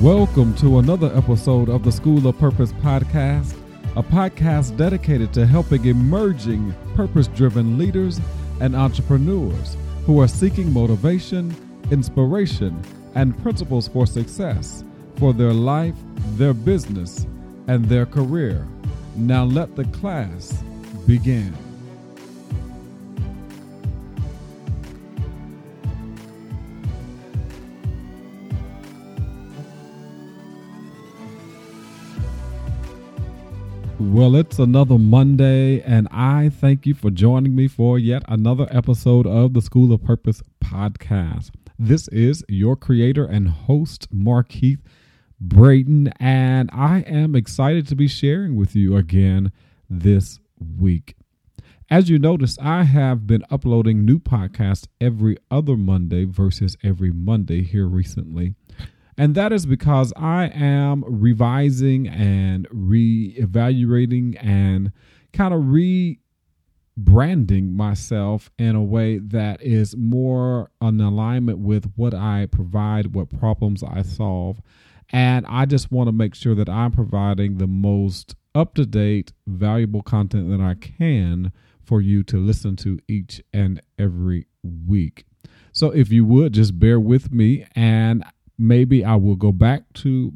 [0.00, 3.54] Welcome to another episode of the School of Purpose podcast,
[3.96, 8.18] a podcast dedicated to helping emerging purpose driven leaders
[8.62, 9.76] and entrepreneurs
[10.06, 11.54] who are seeking motivation,
[11.90, 12.82] inspiration,
[13.14, 14.84] and principles for success
[15.16, 15.96] for their life,
[16.36, 17.26] their business,
[17.66, 18.66] and their career.
[19.16, 20.64] Now let the class
[21.06, 21.54] begin.
[34.10, 39.24] Well, it's another Monday, and I thank you for joining me for yet another episode
[39.24, 41.50] of the School of Purpose podcast.
[41.78, 44.80] This is your creator and host, Mark Markeith
[45.40, 49.52] Braden, and I am excited to be sharing with you again
[49.88, 51.14] this week.
[51.88, 57.62] As you notice, I have been uploading new podcasts every other Monday versus every Monday
[57.62, 58.56] here recently.
[59.20, 64.92] And that is because I am revising and re-evaluating and
[65.34, 72.48] kind of rebranding myself in a way that is more in alignment with what I
[72.50, 74.62] provide, what problems I solve.
[75.10, 79.34] And I just want to make sure that I'm providing the most up to date,
[79.46, 81.52] valuable content that I can
[81.84, 85.26] for you to listen to each and every week.
[85.72, 88.24] So if you would just bear with me and
[88.60, 90.32] maybe I will go back to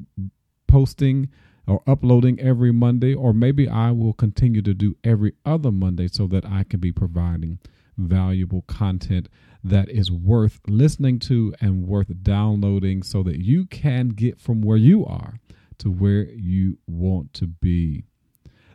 [0.67, 1.29] posting
[1.67, 6.27] or uploading every Monday, or maybe I will continue to do every other Monday so
[6.29, 7.59] that I can be providing
[7.97, 9.29] valuable content
[9.63, 14.77] that is worth listening to and worth downloading so that you can get from where
[14.77, 15.39] you are
[15.79, 18.05] to where you want to be.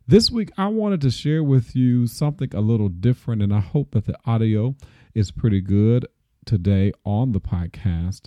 [0.07, 3.91] This week, I wanted to share with you something a little different, and I hope
[3.91, 4.75] that the audio
[5.13, 6.07] is pretty good
[6.45, 8.22] today on the podcast.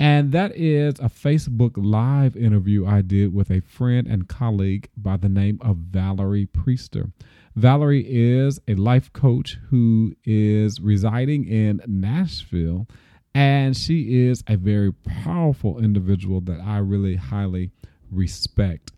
[0.00, 5.16] And that is a Facebook Live interview I did with a friend and colleague by
[5.16, 7.12] the name of Valerie Priester.
[7.54, 12.88] Valerie is a life coach who is residing in Nashville,
[13.34, 17.70] and she is a very powerful individual that I really highly
[18.10, 18.90] respect.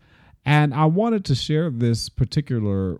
[0.45, 2.99] And I wanted to share this particular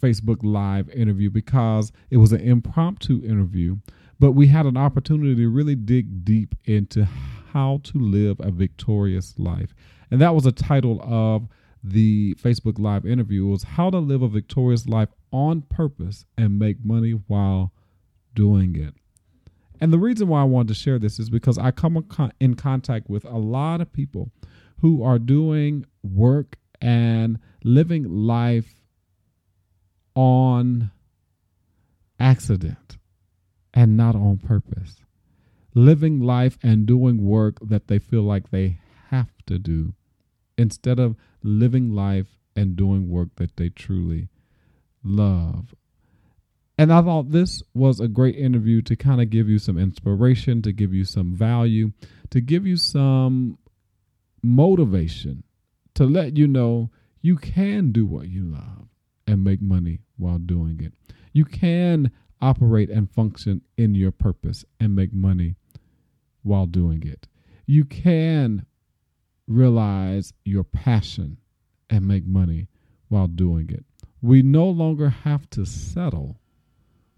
[0.00, 3.76] Facebook Live interview because it was an impromptu interview
[4.18, 7.06] but we had an opportunity to really dig deep into
[7.52, 9.74] how to live a victorious life.
[10.10, 11.48] And that was the title of
[11.82, 16.84] the Facebook Live interview was how to live a victorious life on purpose and make
[16.84, 17.72] money while
[18.34, 18.94] doing it.
[19.80, 22.06] And the reason why I wanted to share this is because I come
[22.40, 24.30] in contact with a lot of people
[24.80, 28.80] who are doing work and living life
[30.14, 30.90] on
[32.18, 32.83] accident
[33.74, 35.02] and not on purpose.
[35.74, 38.78] Living life and doing work that they feel like they
[39.10, 39.92] have to do
[40.56, 44.28] instead of living life and doing work that they truly
[45.02, 45.74] love.
[46.78, 50.62] And I thought this was a great interview to kind of give you some inspiration,
[50.62, 51.92] to give you some value,
[52.30, 53.58] to give you some
[54.42, 55.44] motivation,
[55.94, 58.88] to let you know you can do what you love
[59.26, 60.92] and make money while doing it.
[61.32, 65.56] You can operate and function in your purpose and make money
[66.42, 67.26] while doing it.
[67.66, 68.66] You can
[69.46, 71.38] realize your passion
[71.90, 72.68] and make money
[73.08, 73.84] while doing it.
[74.22, 76.38] We no longer have to settle.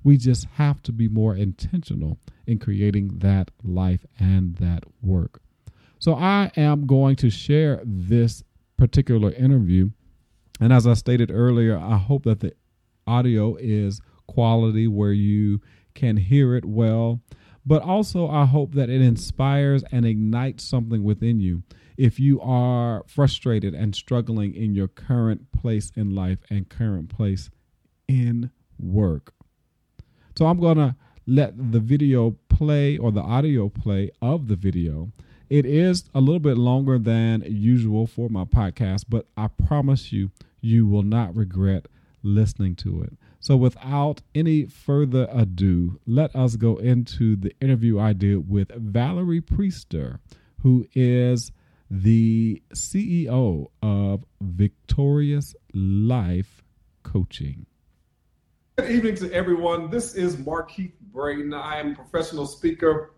[0.03, 5.41] We just have to be more intentional in creating that life and that work.
[5.99, 8.44] So, I am going to share this
[8.76, 9.91] particular interview.
[10.60, 12.53] And as I stated earlier, I hope that the
[13.06, 15.60] audio is quality where you
[15.94, 17.20] can hear it well.
[17.64, 21.64] But also, I hope that it inspires and ignites something within you
[21.96, 27.50] if you are frustrated and struggling in your current place in life and current place
[28.06, 29.34] in work.
[30.38, 30.94] So, I'm going to
[31.26, 35.11] let the video play or the audio play of the video.
[35.50, 40.31] It is a little bit longer than usual for my podcast, but I promise you,
[40.61, 41.87] you will not regret
[42.23, 43.12] listening to it.
[43.46, 49.40] So, without any further ado, let us go into the interview I did with Valerie
[49.40, 50.19] Priester,
[50.62, 51.52] who is
[51.88, 56.64] the CEO of Victorious Life
[57.04, 57.66] Coaching.
[58.78, 59.90] Good evening to everyone.
[59.90, 61.54] This is Markeith Braden.
[61.54, 63.12] I am a professional speaker,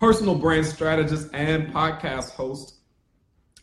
[0.00, 2.74] personal brand strategist, and podcast host.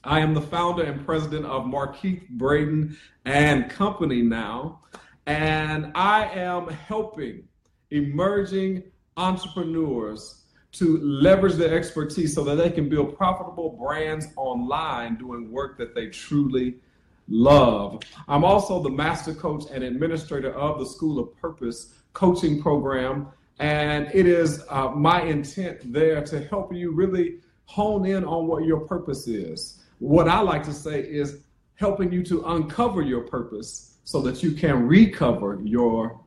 [0.05, 2.95] I am the founder and president of Markeith Braden
[3.25, 4.79] and Company now
[5.27, 7.43] and I am helping
[7.91, 8.83] emerging
[9.17, 15.77] entrepreneurs to leverage their expertise so that they can build profitable brands online doing work
[15.79, 16.75] that they truly
[17.27, 18.01] love.
[18.27, 23.27] I'm also the master coach and administrator of the School of Purpose coaching program.
[23.59, 28.63] And it is uh, my intent there to help you really hone in on what
[28.65, 29.83] your purpose is.
[29.99, 31.39] What I like to say is
[31.75, 36.17] helping you to uncover your purpose so that you can recover your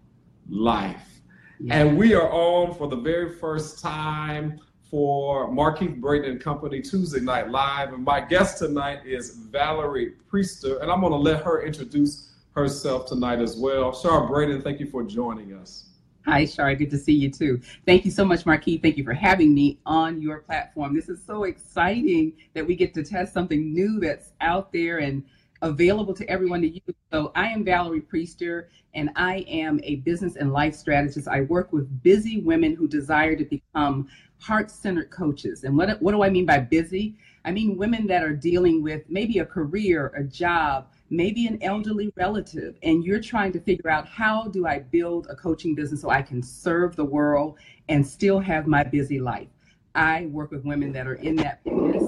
[0.51, 1.23] life.
[1.59, 1.79] Yeah.
[1.79, 4.61] And we are on for the very first time
[4.91, 7.95] for Markeith Braden and Company Tuesday Night Live.
[7.95, 13.07] And my guest tonight is Valerie Priester, and I'm going to let her introduce herself
[13.07, 13.95] tonight as well.
[13.95, 15.87] Shar Braden, thank you for joining us.
[16.27, 16.75] Hi, Shar.
[16.75, 17.63] Good to see you too.
[17.87, 18.83] Thank you so much, Markeith.
[18.83, 20.95] Thank you for having me on your platform.
[20.95, 25.25] This is so exciting that we get to test something new that's out there and
[25.63, 26.95] available to everyone to use.
[27.13, 31.29] So, I am Valerie Priester, and I am a business and life strategist.
[31.29, 34.09] I work with busy women who desire to become
[34.39, 35.65] heart centered coaches.
[35.65, 37.17] And what, what do I mean by busy?
[37.45, 42.13] I mean women that are dealing with maybe a career, a job, maybe an elderly
[42.17, 46.11] relative, and you're trying to figure out how do I build a coaching business so
[46.11, 47.59] I can serve the world
[47.89, 49.49] and still have my busy life.
[49.95, 52.05] I work with women that are in that business,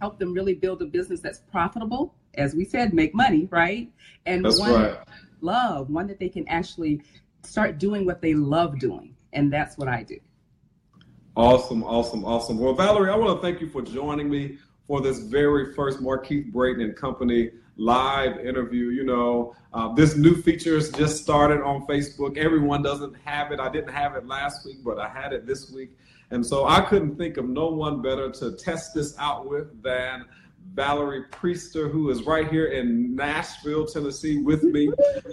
[0.00, 3.90] help them really build a business that's profitable, as we said, make money, right?
[4.26, 4.98] And that's one right.
[5.40, 7.02] love, one that they can actually
[7.42, 9.14] start doing what they love doing.
[9.32, 10.18] And that's what I do.
[11.34, 12.58] Awesome, awesome, awesome.
[12.58, 16.52] Well, Valerie, I want to thank you for joining me for this very first Markeith
[16.52, 18.90] Braden and Company live interview.
[18.90, 22.36] You know, uh, this new feature has just started on Facebook.
[22.36, 23.60] Everyone doesn't have it.
[23.60, 25.96] I didn't have it last week, but I had it this week.
[26.30, 30.26] And so I couldn't think of no one better to test this out with than
[30.74, 34.90] Valerie Priester, who is right here in Nashville, Tennessee, with me.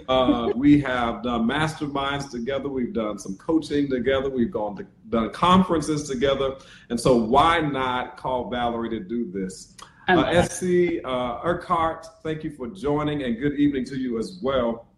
[0.08, 2.68] Uh, we have done masterminds together.
[2.68, 4.28] We've done some coaching together.
[4.28, 6.56] We've gone to, done conferences together.
[6.90, 9.76] And so, why not call Valerie to do this?
[10.08, 14.88] Uh, SC uh, Urquhart, thank you for joining, and good evening to you as well.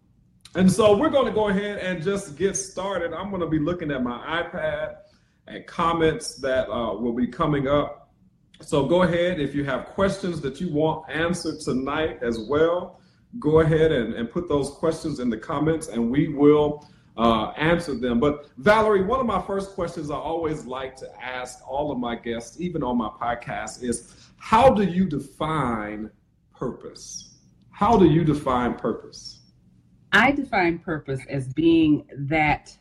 [0.55, 3.13] And so, we're going to go ahead and just get started.
[3.13, 4.95] I'm going to be looking at my iPad
[5.47, 8.02] at comments that uh, will be coming up.
[8.65, 13.01] So go ahead if you have questions that you want answered tonight as well.
[13.39, 16.87] Go ahead and, and put those questions in the comments and we will
[17.17, 18.19] uh, answer them.
[18.19, 22.15] But Valerie, one of my first questions I always like to ask all of my
[22.15, 26.09] guests, even on my podcast, is how do you define
[26.55, 27.39] purpose?
[27.71, 29.41] How do you define purpose?
[30.13, 32.77] I define purpose as being that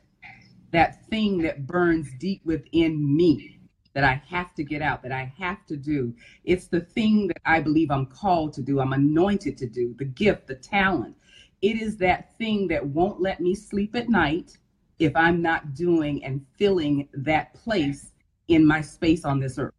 [0.70, 3.58] that thing that burns deep within me
[3.94, 6.14] that I have to get out, that I have to do.
[6.44, 10.04] It's the thing that I believe I'm called to do, I'm anointed to do, the
[10.04, 11.16] gift, the talent.
[11.60, 14.56] It is that thing that won't let me sleep at night
[14.98, 18.12] if I'm not doing and filling that place
[18.48, 19.74] in my space on this earth.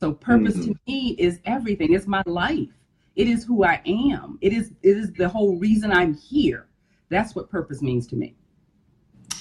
[0.00, 0.72] So purpose mm-hmm.
[0.72, 1.92] to me is everything.
[1.92, 2.68] It's my life.
[3.16, 4.38] It is who I am.
[4.40, 6.66] It is it is the whole reason I'm here.
[7.08, 8.34] That's what purpose means to me.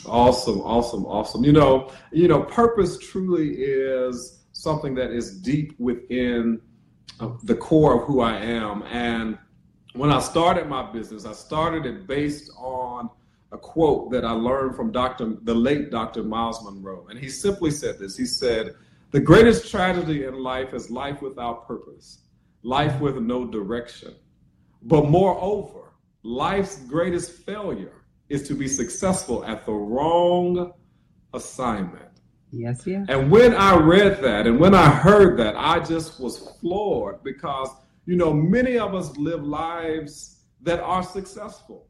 [0.05, 1.43] Awesome, awesome, awesome.
[1.43, 6.61] You know, you know, purpose truly is something that is deep within
[7.19, 8.83] uh, the core of who I am.
[8.83, 9.37] And
[9.93, 13.09] when I started my business, I started it based on
[13.51, 15.37] a quote that I learned from Dr.
[15.43, 16.23] the late Dr.
[16.23, 17.07] Myles Munroe.
[17.09, 18.17] And he simply said this.
[18.17, 18.75] He said,
[19.11, 22.19] "The greatest tragedy in life is life without purpose,
[22.63, 24.15] life with no direction.
[24.81, 25.93] But moreover,
[26.23, 30.73] life's greatest failure is to be successful at the wrong
[31.33, 32.09] assignment.
[32.51, 33.05] Yes, yeah.
[33.09, 37.69] And when I read that and when I heard that, I just was floored because,
[38.05, 41.87] you know, many of us live lives that are successful.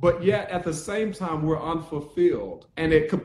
[0.00, 3.24] But yet at the same time we're unfulfilled and it could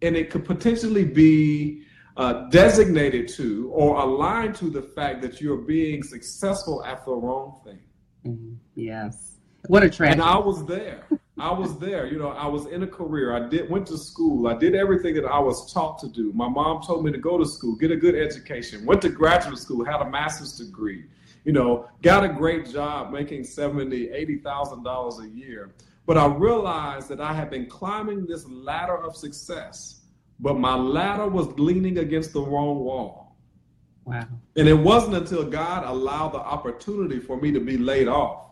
[0.00, 1.82] and it could potentially be
[2.16, 7.60] uh, designated to or aligned to the fact that you're being successful at the wrong
[7.64, 7.80] thing.
[8.24, 8.54] Mm-hmm.
[8.74, 9.38] Yes.
[9.66, 10.20] What a tragedy.
[10.20, 11.06] And I was there.
[11.38, 12.06] I was there.
[12.06, 13.34] You know, I was in a career.
[13.34, 14.46] I did went to school.
[14.46, 16.32] I did everything that I was taught to do.
[16.34, 18.84] My mom told me to go to school, get a good education.
[18.84, 21.06] Went to graduate school, had a master's degree.
[21.44, 25.74] You know, got a great job, making seventy, eighty thousand dollars a year.
[26.04, 30.02] But I realized that I had been climbing this ladder of success,
[30.38, 33.36] but my ladder was leaning against the wrong wall.
[34.04, 34.26] Wow.
[34.56, 38.50] And it wasn't until God allowed the opportunity for me to be laid off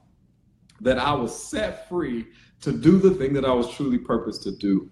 [0.80, 2.26] that I was set free
[2.60, 4.90] to do the thing that I was truly purposed to do.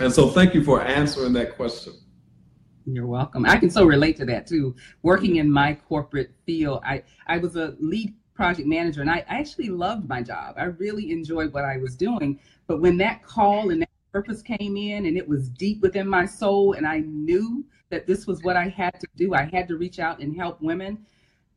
[0.00, 1.94] And so thank you for answering that question.
[2.86, 3.44] You're welcome.
[3.44, 4.74] I can so relate to that too.
[5.02, 9.38] Working in my corporate field, I, I was a lead project manager and I, I
[9.40, 10.54] actually loved my job.
[10.56, 12.38] I really enjoyed what I was doing.
[12.66, 16.24] But when that call and that purpose came in and it was deep within my
[16.24, 19.34] soul, and I knew that this was what I had to do.
[19.34, 21.06] I had to reach out and help women.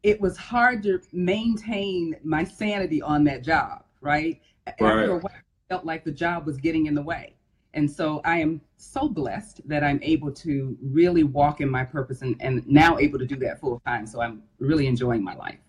[0.03, 4.41] It was hard to maintain my sanity on that job, right?
[4.65, 4.73] right.
[4.81, 5.31] After a while,
[5.71, 7.33] felt like the job was getting in the way.
[7.73, 12.21] And so I am so blessed that I'm able to really walk in my purpose
[12.23, 14.05] and, and now able to do that full time.
[14.05, 15.59] So I'm really enjoying my life.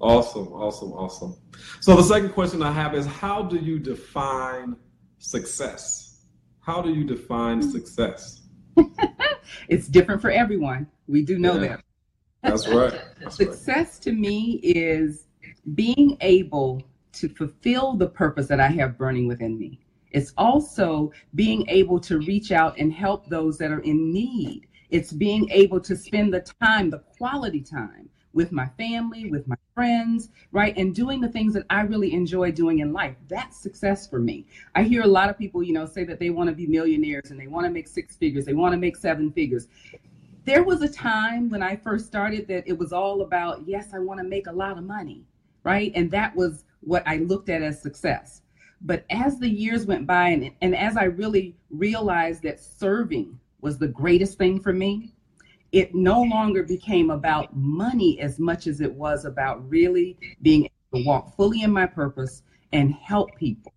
[0.00, 1.34] Awesome, awesome, awesome.
[1.80, 4.76] So the second question I have is how do you define
[5.16, 6.26] success?
[6.60, 7.70] How do you define mm-hmm.
[7.70, 8.42] success?
[9.68, 10.86] it's different for everyone.
[11.08, 11.68] We do know yeah.
[11.68, 11.80] that.
[12.42, 13.00] That's right.
[13.22, 14.02] That's success right.
[14.02, 15.28] to me is
[15.74, 16.82] being able
[17.16, 19.80] to fulfill the purpose that I have burning within me.
[20.10, 24.66] It's also being able to reach out and help those that are in need.
[24.90, 29.56] It's being able to spend the time, the quality time with my family, with my
[29.74, 30.76] friends, right?
[30.76, 33.16] And doing the things that I really enjoy doing in life.
[33.28, 34.46] That's success for me.
[34.74, 37.30] I hear a lot of people, you know, say that they want to be millionaires
[37.30, 39.68] and they want to make six figures, they want to make seven figures.
[40.44, 43.98] There was a time when I first started that it was all about, yes, I
[44.00, 45.24] want to make a lot of money,
[45.64, 45.90] right?
[45.94, 48.42] And that was what I looked at as success.
[48.80, 53.78] But as the years went by and, and as I really realized that serving was
[53.78, 55.12] the greatest thing for me,
[55.72, 61.02] it no longer became about money as much as it was about really being able
[61.02, 62.42] to walk fully in my purpose
[62.72, 63.72] and help people.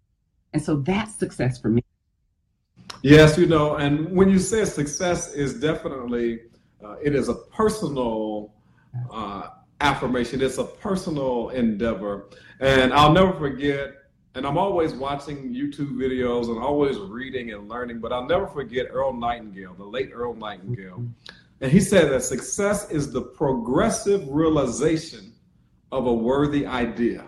[0.53, 1.83] And so that's success for me.
[3.01, 6.41] Yes, you know, and when you say success is definitely,
[6.83, 8.53] uh, it is a personal
[9.11, 9.49] uh,
[9.81, 10.41] affirmation.
[10.41, 12.27] It's a personal endeavor.
[12.59, 13.93] And I'll never forget,
[14.35, 18.87] and I'm always watching YouTube videos and always reading and learning, but I'll never forget
[18.89, 21.05] Earl Nightingale, the late Earl Nightingale.
[21.61, 25.33] And he said that success is the progressive realization
[25.91, 27.25] of a worthy idea.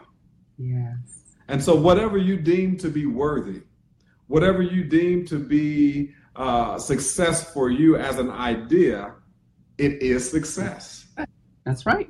[0.58, 1.36] Yes.
[1.48, 3.62] And so, whatever you deem to be worthy,
[4.28, 9.14] whatever you deem to be uh, success for you as an idea,
[9.78, 11.08] it is success.
[11.66, 12.10] That's right.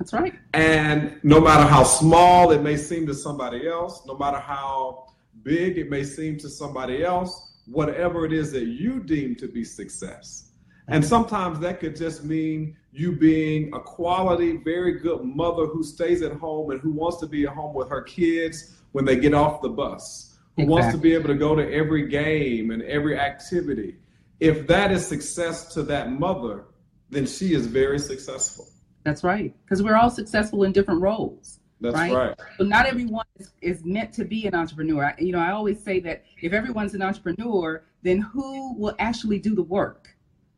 [0.00, 0.32] That's right.
[0.54, 5.08] And no matter how small it may seem to somebody else, no matter how
[5.42, 9.62] big it may seem to somebody else, whatever it is that you deem to be
[9.62, 10.52] success,
[10.88, 16.22] and sometimes that could just mean you being a quality, very good mother who stays
[16.22, 19.34] at home and who wants to be at home with her kids when they get
[19.34, 20.80] off the bus, who exactly.
[20.82, 23.96] wants to be able to go to every game and every activity.
[24.40, 26.64] If that is success to that mother,
[27.10, 28.66] then she is very successful.
[29.04, 29.54] That's right.
[29.64, 31.60] Because we're all successful in different roles.
[31.80, 32.12] That's right.
[32.12, 32.36] right.
[32.58, 35.06] So not everyone is, is meant to be an entrepreneur.
[35.06, 39.38] I, you know, I always say that if everyone's an entrepreneur, then who will actually
[39.38, 40.14] do the work?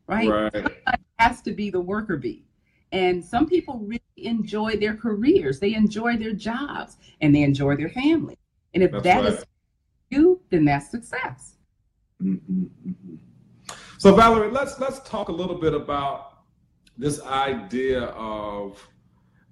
[0.07, 0.53] right?
[0.53, 0.67] Right.
[1.19, 2.43] has to be the worker bee.
[2.91, 7.89] And some people really enjoy their careers, they enjoy their jobs, and they enjoy their
[7.89, 8.37] family.
[8.73, 9.33] And if that's that right.
[9.33, 9.45] is
[10.09, 11.55] you, then that's success.
[12.21, 13.15] Mm-hmm, mm-hmm.
[13.97, 16.32] So Valerie, let's let's talk a little bit about
[16.97, 18.87] this idea of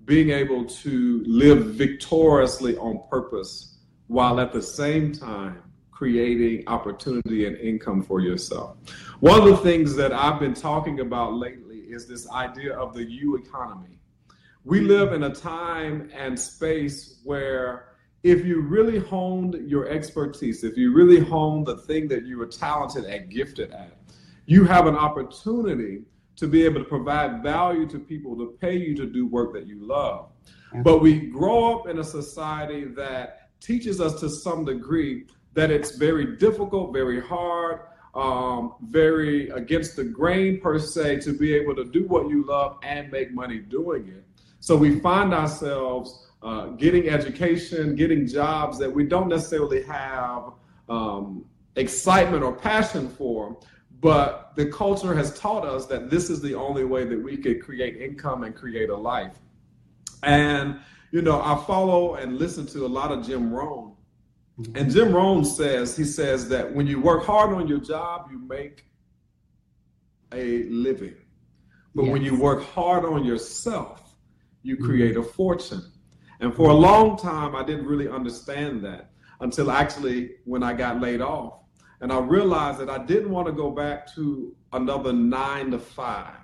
[0.06, 7.56] being able to live victoriously on purpose while at the same time creating opportunity and
[7.58, 8.78] income for yourself.
[9.20, 13.04] One of the things that I've been talking about lately is this idea of the
[13.04, 14.00] U economy.
[14.64, 17.90] We live in a time and space where
[18.24, 22.48] if you really honed your expertise, if you really honed the thing that you were
[22.48, 23.98] talented and gifted at,
[24.46, 26.04] you have an opportunity
[26.42, 29.68] to be able to provide value to people to pay you to do work that
[29.68, 30.30] you love.
[30.84, 35.92] But we grow up in a society that teaches us to some degree that it's
[35.98, 37.82] very difficult, very hard,
[38.16, 42.80] um, very against the grain per se to be able to do what you love
[42.82, 44.24] and make money doing it.
[44.62, 50.54] So we find ourselves uh, getting education, getting jobs that we don't necessarily have
[50.90, 51.46] um,
[51.76, 53.60] excitement or passion for,
[54.02, 57.64] but the culture has taught us that this is the only way that we could
[57.64, 59.38] create income and create a life.
[60.24, 60.80] And,
[61.12, 63.96] you know, I follow and listen to a lot of Jim Rohn.
[64.76, 68.40] And Jim Rohn says, he says that when you work hard on your job, you
[68.40, 68.86] make
[70.34, 71.16] a living.
[71.94, 72.12] But yes.
[72.12, 74.16] when you work hard on yourself,
[74.64, 74.86] you mm-hmm.
[74.86, 75.84] create a fortune.
[76.40, 81.00] And for a long time, I didn't really understand that until actually when I got
[81.00, 81.61] laid off.
[82.02, 86.36] And I realized that I didn't want to go back to another nine to five.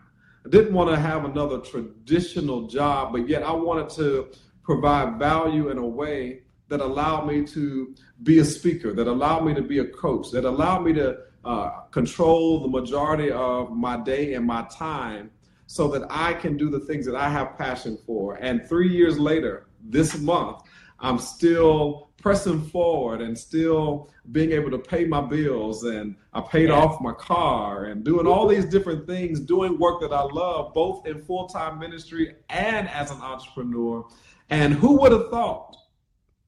[0.46, 4.30] I didn't want to have another traditional job, but yet I wanted to
[4.64, 9.54] provide value in a way that allowed me to be a speaker, that allowed me
[9.54, 14.34] to be a coach, that allowed me to uh, control the majority of my day
[14.34, 15.32] and my time
[15.66, 18.36] so that I can do the things that I have passion for.
[18.36, 20.62] And three years later, this month,
[21.00, 26.70] I'm still pressing forward and still being able to pay my bills and I paid
[26.70, 31.06] off my car and doing all these different things, doing work that I love, both
[31.06, 34.06] in full-time ministry and as an entrepreneur.
[34.50, 35.76] And who would have thought,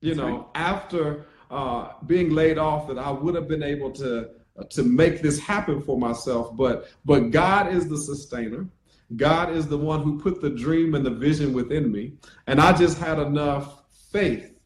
[0.01, 0.45] you That's know, right.
[0.55, 4.29] after uh, being laid off that I would have been able to
[4.69, 6.55] to make this happen for myself.
[6.55, 8.67] But but God is the sustainer.
[9.15, 12.13] God is the one who put the dream and the vision within me.
[12.45, 14.58] And I just had enough faith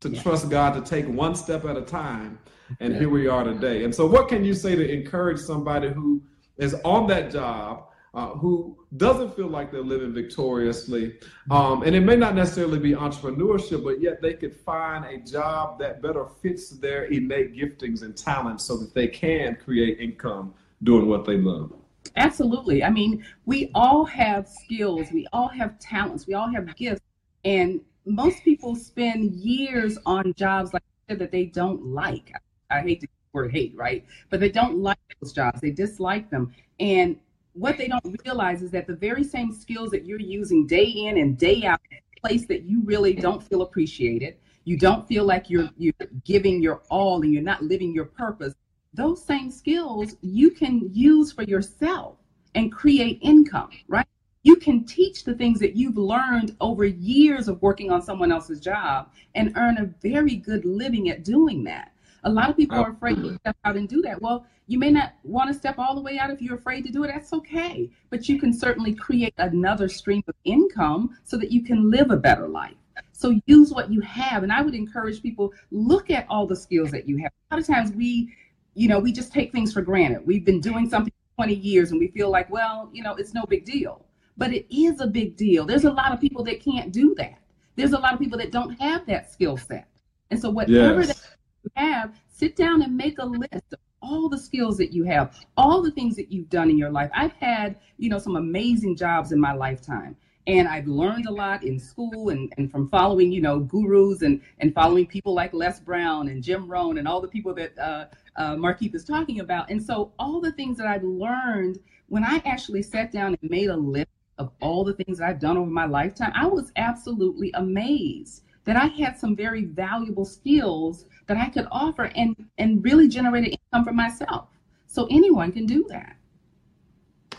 [0.00, 0.22] to yeah.
[0.22, 2.38] trust God to take one step at a time.
[2.80, 3.00] And yeah.
[3.00, 3.84] here we are today.
[3.84, 6.22] And so, what can you say to encourage somebody who
[6.58, 11.18] is on that job, uh, who doesn't feel like they're living victoriously?
[11.50, 15.78] Um, and it may not necessarily be entrepreneurship, but yet they could find a job
[15.78, 21.06] that better fits their innate giftings and talents so that they can create income doing
[21.06, 21.72] what they love.
[22.16, 22.82] Absolutely.
[22.82, 27.00] I mean, we all have skills, we all have talents, we all have gifts.
[27.44, 32.32] And most people spend years on jobs like that they don't like.
[32.70, 34.04] I hate the word hate, right?
[34.30, 35.60] But they don't like those jobs.
[35.60, 36.54] They dislike them.
[36.80, 37.16] And
[37.52, 41.18] what they don't realize is that the very same skills that you're using day in
[41.18, 41.80] and day out,
[42.20, 45.92] place that you really don't feel appreciated, you don't feel like you're you're
[46.24, 48.54] giving your all and you're not living your purpose
[48.96, 52.16] those same skills you can use for yourself
[52.54, 54.06] and create income, right?
[54.46, 58.60] You can teach the things that you've learned over years of working on someone else's
[58.60, 61.90] job and earn a very good living at doing that.
[62.22, 64.22] A lot of people are afraid to step out and do that.
[64.22, 66.92] Well, you may not want to step all the way out if you're afraid to
[66.92, 67.08] do it.
[67.08, 67.90] That's okay.
[68.08, 72.16] But you can certainly create another stream of income so that you can live a
[72.16, 72.76] better life.
[73.10, 74.44] So use what you have.
[74.44, 77.32] And I would encourage people look at all the skills that you have.
[77.50, 78.32] A lot of times we
[78.74, 80.24] you know, we just take things for granted.
[80.24, 83.32] We've been doing something for 20 years and we feel like, well, you know, it's
[83.32, 84.05] no big deal.
[84.36, 85.64] But it is a big deal.
[85.64, 87.38] There's a lot of people that can't do that.
[87.76, 89.88] There's a lot of people that don't have that skill set.
[90.30, 91.08] And so whatever yes.
[91.08, 95.04] that you have, sit down and make a list of all the skills that you
[95.04, 97.10] have, all the things that you've done in your life.
[97.14, 101.64] I've had, you know, some amazing jobs in my lifetime and I've learned a lot
[101.64, 105.80] in school and, and from following, you know, gurus and, and following people like Les
[105.80, 108.06] Brown and Jim Rohn and all the people that uh,
[108.36, 109.70] uh, Markeith is talking about.
[109.70, 113.70] And so all the things that I've learned when I actually sat down and made
[113.70, 114.06] a list
[114.38, 118.76] of all the things that I've done over my lifetime, I was absolutely amazed that
[118.76, 123.84] I had some very valuable skills that I could offer and, and really generate income
[123.84, 124.48] for myself.
[124.86, 126.15] So anyone can do that.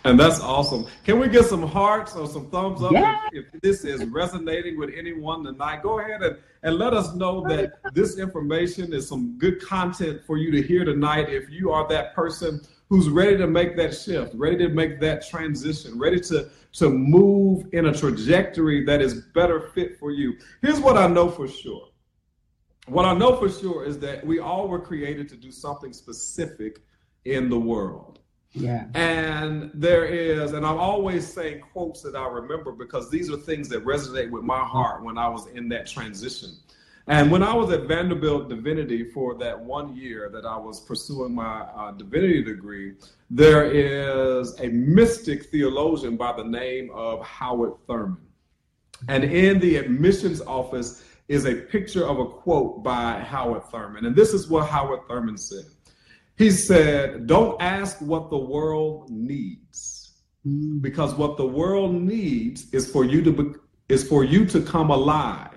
[0.08, 0.88] And that's awesome.
[1.04, 3.28] Can we get some hearts or some thumbs up yeah.
[3.34, 5.84] if, if, this is resonating with anyone tonight?
[5.84, 10.38] Go ahead and, and let us know that this information is some good content for
[10.38, 11.28] you to hear tonight.
[11.28, 15.28] If you are that person who's ready to make that shift, ready to make that
[15.28, 20.38] transition, ready to, to move in a trajectory that is better fit for you.
[20.62, 21.90] Here's what I know for sure.
[22.88, 26.80] What I know for sure is that we all were created to do something specific
[27.26, 28.20] in the world.
[28.54, 28.86] Yeah.
[28.94, 33.70] And there is, and I'm always saying quotes that I remember because these are things
[33.70, 36.56] that resonate with my heart when I was in that transition.
[37.10, 41.34] And when I was at Vanderbilt Divinity for that one year that I was pursuing
[41.34, 42.96] my uh, divinity degree,
[43.30, 48.18] there is a mystic theologian by the name of Howard Thurman.
[49.08, 54.06] And in the admissions office is a picture of a quote by Howard Thurman.
[54.06, 55.66] And this is what Howard Thurman said
[56.38, 60.22] he said, Don't ask what the world needs,
[60.82, 64.92] because what the world needs is for you to be, is for you to come
[64.92, 65.52] alive.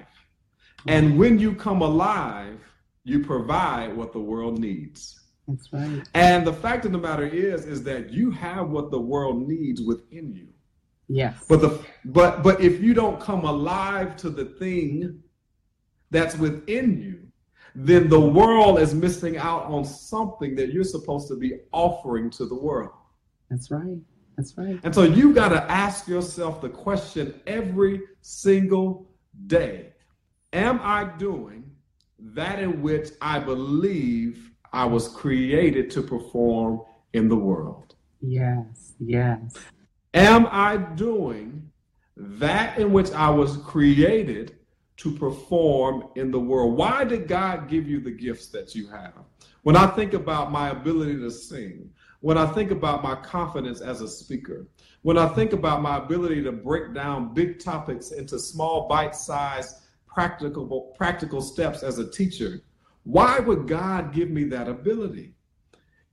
[0.86, 2.58] And when you come alive,
[3.04, 5.20] you provide what the world needs.
[5.46, 6.08] That's right.
[6.14, 9.82] And the fact of the matter is, is that you have what the world needs
[9.82, 10.48] within you.
[11.08, 11.44] Yes.
[11.48, 15.20] But the but but if you don't come alive to the thing
[16.10, 17.19] that's within you,
[17.74, 22.46] then the world is missing out on something that you're supposed to be offering to
[22.46, 22.90] the world.
[23.50, 23.98] That's right.
[24.36, 24.80] That's right.
[24.82, 29.10] And so you've got to ask yourself the question every single
[29.46, 29.92] day
[30.52, 31.70] Am I doing
[32.18, 37.94] that in which I believe I was created to perform in the world?
[38.20, 39.56] Yes, yes.
[40.14, 41.70] Am I doing
[42.16, 44.56] that in which I was created
[45.00, 46.76] to perform in the world.
[46.76, 49.14] Why did God give you the gifts that you have?
[49.62, 54.02] When I think about my ability to sing, when I think about my confidence as
[54.02, 54.66] a speaker,
[55.00, 60.94] when I think about my ability to break down big topics into small bite-sized practical
[60.98, 62.60] practical steps as a teacher,
[63.04, 65.32] why would God give me that ability?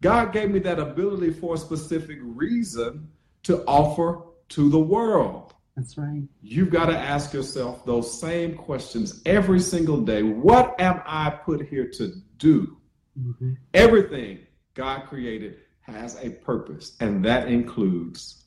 [0.01, 3.09] God gave me that ability for a specific reason
[3.43, 5.46] to offer to the world.
[5.77, 6.23] That's right.
[6.41, 10.23] You've got to ask yourself those same questions every single day.
[10.23, 12.77] What am I put here to do?
[13.17, 13.53] Mm-hmm.
[13.75, 14.39] Everything
[14.73, 18.45] God created has a purpose, and that includes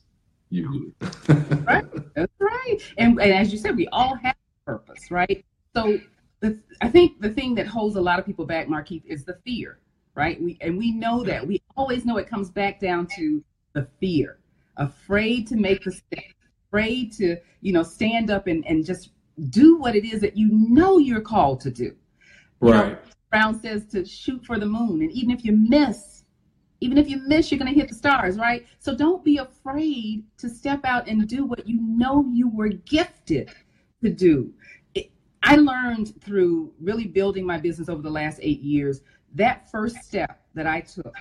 [0.49, 0.93] you.
[1.29, 1.85] right.
[2.15, 2.77] That's right.
[2.97, 5.45] And, and as you said, we all have purpose, right?
[5.73, 5.99] So
[6.41, 9.37] the, I think the thing that holds a lot of people back, Markeith, is the
[9.45, 9.79] fear,
[10.15, 10.41] right?
[10.41, 11.47] We and we know that.
[11.47, 13.41] We always know it comes back down to
[13.71, 14.39] the fear,
[14.75, 16.23] afraid to make the step,
[16.71, 19.11] afraid to, you know, stand up and, and just
[19.49, 21.95] do what it is that you know you're called to do.
[22.61, 22.91] You right.
[22.93, 22.97] Know,
[23.29, 25.01] Brown says to shoot for the moon.
[25.01, 26.23] And even if you miss,
[26.79, 28.65] even if you miss, you're going to hit the stars, right?
[28.79, 33.51] So don't be afraid to step out and do what you know you were gifted
[34.03, 34.53] to do.
[34.95, 35.11] It,
[35.43, 39.01] I learned through really building my business over the last eight years
[39.35, 41.15] that first step that I took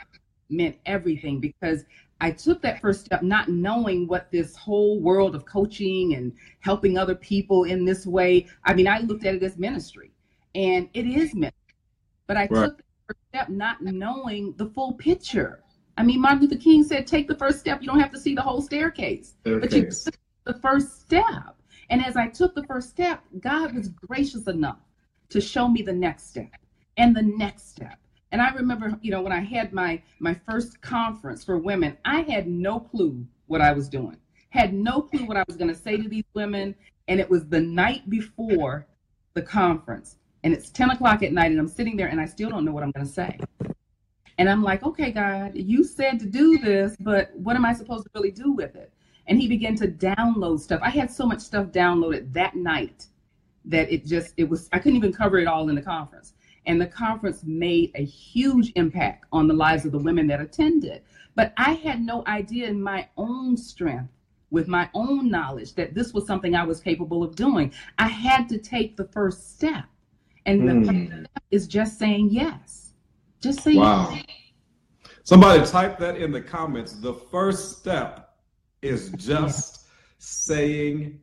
[0.48, 1.84] meant everything because
[2.20, 6.98] I took that first step not knowing what this whole world of coaching and helping
[6.98, 8.46] other people in this way.
[8.64, 10.12] I mean, I looked at it as ministry,
[10.54, 11.56] and it is ministry.
[12.26, 12.50] But I right.
[12.50, 15.62] took the first step not knowing the full picture.
[15.96, 17.80] I mean, Martin Luther King said, "Take the first step.
[17.80, 19.70] You don't have to see the whole staircase, staircase.
[19.70, 21.56] but you took the first step."
[21.88, 24.78] And as I took the first step, God was gracious enough
[25.30, 26.50] to show me the next step
[26.96, 27.98] and the next step
[28.32, 32.20] and I remember, you know, when I had my my first conference for women, I
[32.22, 34.16] had no clue what I was doing.
[34.50, 36.74] Had no clue what I was going to say to these women.
[37.08, 38.86] And it was the night before
[39.34, 40.16] the conference.
[40.44, 42.72] And it's 10 o'clock at night, and I'm sitting there and I still don't know
[42.72, 43.38] what I'm going to say.
[44.38, 48.04] And I'm like, okay, God, you said to do this, but what am I supposed
[48.04, 48.92] to really do with it?
[49.26, 50.80] And he began to download stuff.
[50.82, 53.06] I had so much stuff downloaded that night
[53.66, 56.32] that it just, it was, I couldn't even cover it all in the conference.
[56.66, 61.02] And the conference made a huge impact on the lives of the women that attended.
[61.34, 64.12] But I had no idea in my own strength,
[64.50, 67.72] with my own knowledge, that this was something I was capable of doing.
[67.98, 69.84] I had to take the first step.
[70.46, 70.86] And the mm.
[70.86, 72.92] first step is just saying yes.
[73.40, 74.10] Just say wow.
[74.12, 74.24] yes.
[75.22, 76.92] Somebody type that in the comments.
[76.92, 78.34] The first step
[78.82, 79.86] is just
[80.18, 81.20] saying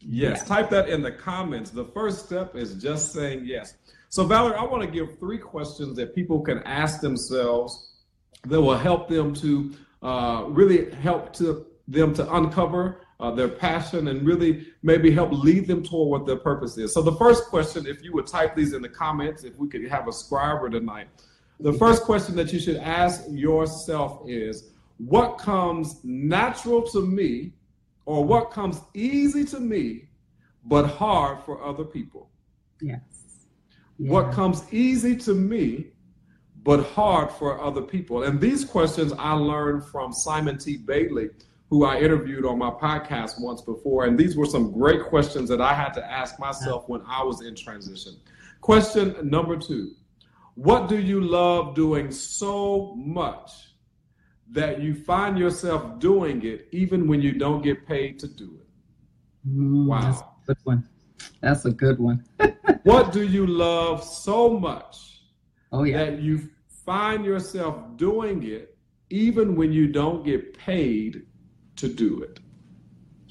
[0.00, 0.38] yes.
[0.40, 0.48] yes.
[0.48, 1.70] Type that in the comments.
[1.70, 3.74] The first step is just saying yes.
[4.12, 7.94] So, Valerie, I want to give three questions that people can ask themselves
[8.44, 9.72] that will help them to
[10.02, 15.66] uh, really help to them to uncover uh, their passion and really maybe help lead
[15.66, 16.92] them toward what their purpose is.
[16.92, 19.88] So, the first question, if you would type these in the comments, if we could
[19.88, 21.08] have a scriber tonight,
[21.58, 27.54] the first question that you should ask yourself is what comes natural to me
[28.04, 30.08] or what comes easy to me
[30.66, 32.28] but hard for other people?
[32.82, 33.11] Yes
[33.98, 35.88] what comes easy to me
[36.62, 38.24] but hard for other people?
[38.24, 40.76] And these questions I learned from Simon T.
[40.76, 41.30] Bailey,
[41.68, 44.04] who I interviewed on my podcast once before.
[44.04, 47.40] And these were some great questions that I had to ask myself when I was
[47.42, 48.16] in transition.
[48.60, 49.92] Question number two
[50.54, 53.50] What do you love doing so much
[54.50, 59.48] that you find yourself doing it even when you don't get paid to do it?
[59.48, 60.36] Mm, wow.
[60.46, 60.86] That's one.
[61.40, 62.24] That's a good one.
[62.84, 65.22] what do you love so much
[65.72, 66.04] oh, yeah.
[66.04, 66.50] that you
[66.84, 68.76] find yourself doing it
[69.10, 71.26] even when you don't get paid
[71.76, 72.40] to do it?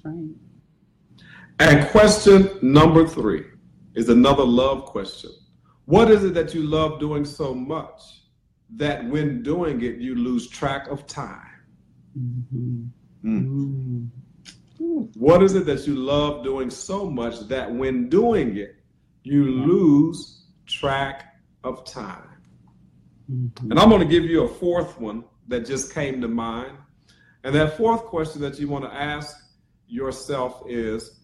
[0.04, 0.30] Right.
[1.60, 3.46] And question number three
[3.94, 5.32] is another love question.
[5.86, 8.02] What is it that you love doing so much
[8.76, 11.48] that when doing it, you lose track of time?
[12.18, 12.86] Mm-hmm.
[13.26, 14.10] Mm.
[15.16, 18.78] What is it that you love doing so much that when doing it,
[19.24, 22.42] you lose track of time?
[23.32, 23.72] Mm-hmm.
[23.72, 26.78] And I'm going to give you a fourth one that just came to mind.
[27.44, 29.38] And that fourth question that you want to ask
[29.88, 31.20] yourself is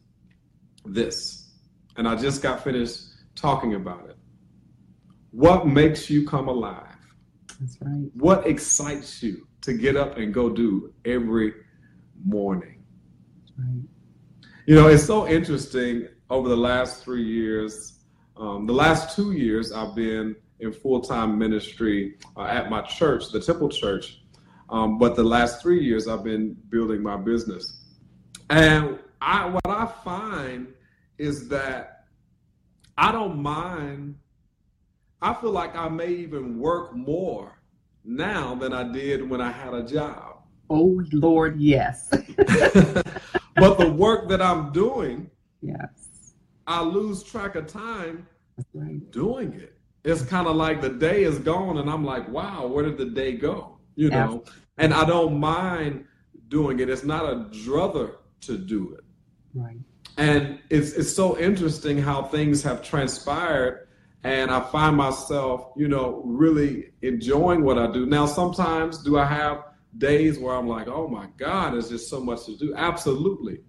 [0.85, 1.53] this.
[1.95, 3.01] And I just got finished
[3.35, 4.17] talking about it.
[5.31, 6.95] What makes you come alive?
[7.59, 8.09] That's right.
[8.13, 11.53] What excites you to get up and go do every
[12.23, 12.76] morning?
[13.57, 13.83] Right.
[14.65, 17.99] You know, it's so interesting over the last three years.
[18.35, 23.31] Um, the last two years, I've been in full time ministry uh, at my church,
[23.31, 24.21] the Temple Church.
[24.69, 27.81] Um, but the last three years, I've been building my business.
[28.49, 30.73] And I, what I find
[31.17, 32.05] is that
[32.97, 34.15] I don't mind.
[35.21, 37.59] I feel like I may even work more
[38.03, 40.43] now than I did when I had a job.
[40.69, 42.11] Oh, Lord, yes.
[43.57, 45.29] but the work that I'm doing,
[45.61, 46.33] yes,
[46.65, 48.27] I lose track of time
[48.73, 49.11] right.
[49.11, 49.73] doing it.
[50.03, 53.05] It's kind of like the day is gone, and I'm like, wow, where did the
[53.05, 53.77] day go?
[53.95, 54.53] You know, Absolutely.
[54.77, 56.05] and I don't mind
[56.47, 56.89] doing it.
[56.89, 59.03] It's not a druther to do it.
[59.53, 59.77] Right.
[60.17, 63.87] And it's it's so interesting how things have transpired
[64.23, 68.05] and I find myself, you know, really enjoying what I do.
[68.05, 69.63] Now sometimes do I have
[69.97, 73.59] days where I'm like, "Oh my god, there's just so much to do." Absolutely.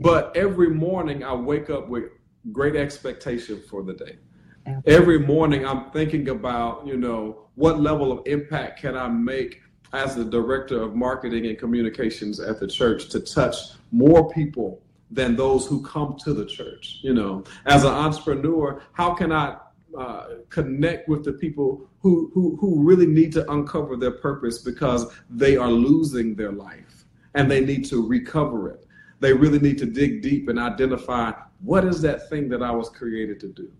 [0.00, 2.04] But every morning I wake up with
[2.50, 4.18] great expectation for the day.
[4.66, 4.94] Absolutely.
[4.94, 9.60] Every morning I'm thinking about, you know, what level of impact can I make
[9.92, 13.56] as the director of marketing and communications at the church to touch
[13.90, 14.80] more people
[15.10, 17.00] than those who come to the church.
[17.02, 19.58] You know, as an entrepreneur, how can I
[19.96, 25.12] uh, connect with the people who, who who really need to uncover their purpose because
[25.30, 28.86] they are losing their life and they need to recover it.
[29.20, 32.88] They really need to dig deep and identify what is that thing that I was
[32.88, 33.70] created to do.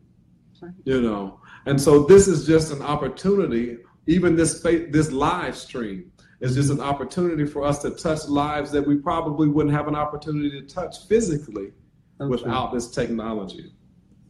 [0.85, 3.79] You know, and so this is just an opportunity.
[4.07, 8.87] Even this this live stream is just an opportunity for us to touch lives that
[8.87, 11.73] we probably wouldn't have an opportunity to touch physically
[12.19, 12.79] so without true.
[12.79, 13.73] this technology.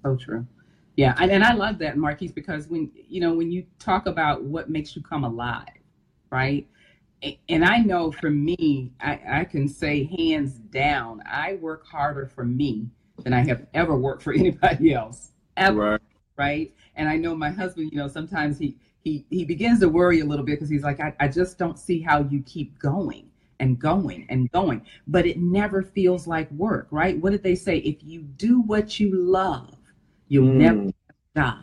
[0.03, 0.47] So true.
[0.97, 4.43] Yeah, and, and I love that, Markeith, because when you know when you talk about
[4.43, 5.67] what makes you come alive,
[6.31, 6.67] right?
[7.49, 12.45] And I know for me, I, I can say hands down, I work harder for
[12.45, 12.89] me
[13.23, 15.31] than I have ever worked for anybody else.
[15.57, 16.01] Ever, right.
[16.37, 16.75] right?
[16.97, 20.25] And I know my husband, you know, sometimes he he he begins to worry a
[20.25, 23.79] little bit because he's like, I, I just don't see how you keep going and
[23.79, 24.85] going and going.
[25.07, 27.19] But it never feels like work, right?
[27.19, 27.79] What did they say?
[27.79, 29.77] If you do what you love,
[30.33, 30.55] you'll mm.
[30.55, 31.59] never have a job,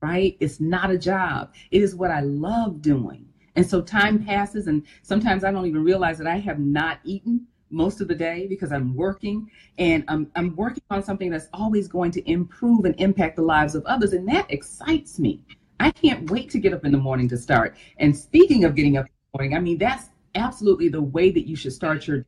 [0.00, 0.36] right?
[0.40, 1.54] It's not a job.
[1.70, 3.24] It is what I love doing.
[3.54, 7.46] And so time passes, and sometimes I don't even realize that I have not eaten
[7.70, 11.86] most of the day because I'm working and I'm, I'm working on something that's always
[11.86, 14.12] going to improve and impact the lives of others.
[14.12, 15.44] And that excites me.
[15.78, 17.76] I can't wait to get up in the morning to start.
[17.98, 21.46] And speaking of getting up in the morning, I mean, that's absolutely the way that
[21.46, 22.26] you should start your day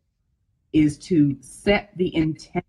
[0.72, 2.64] is to set the intent.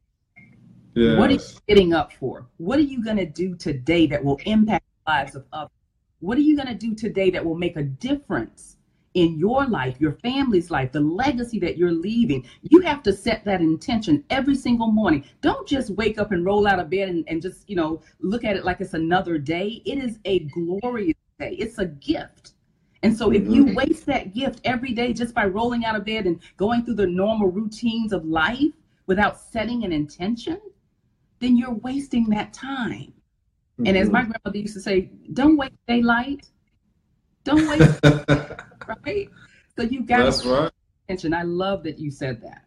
[0.98, 1.20] Yes.
[1.20, 2.48] What are you getting up for?
[2.58, 5.70] What are you going to do today that will impact the lives of others?
[6.22, 8.78] What are you going to do today that will make a difference
[9.14, 12.46] in your life, your family's life, the legacy that you're leaving.
[12.62, 15.24] You have to set that intention every single morning.
[15.42, 18.44] Don't just wake up and roll out of bed and, and just, you know, look
[18.44, 19.82] at it like it's another day.
[19.86, 21.56] It is a glorious day.
[21.60, 22.54] It's a gift.
[23.02, 23.76] And so if you mm-hmm.
[23.76, 27.08] waste that gift every day just by rolling out of bed and going through the
[27.08, 28.74] normal routines of life
[29.08, 30.60] without setting an intention,
[31.40, 33.14] then you're wasting that time.
[33.74, 33.88] Mm-hmm.
[33.88, 34.32] And as my mm-hmm.
[34.32, 36.48] grandmother used to say, don't waste daylight.
[37.44, 38.00] Don't waste
[39.06, 39.30] right?
[39.78, 40.72] So you got That's right.
[41.06, 41.34] attention.
[41.34, 42.64] I love that you said that.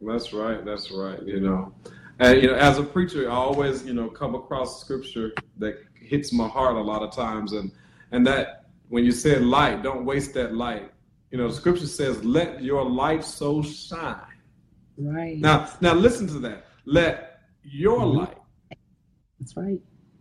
[0.00, 0.64] That's right.
[0.64, 1.22] That's right.
[1.22, 1.74] You know,
[2.18, 6.32] and you know, as a preacher, I always you know come across scripture that hits
[6.32, 7.72] my heart a lot of times, and
[8.10, 10.92] and that when you said light, don't waste that light.
[11.30, 14.20] You know, scripture says, "Let your light so shine."
[14.98, 15.38] Right.
[15.38, 16.66] Now, now listen to that.
[16.84, 17.31] Let
[17.62, 18.18] your mm-hmm.
[18.18, 18.38] light.
[19.38, 19.80] That's right.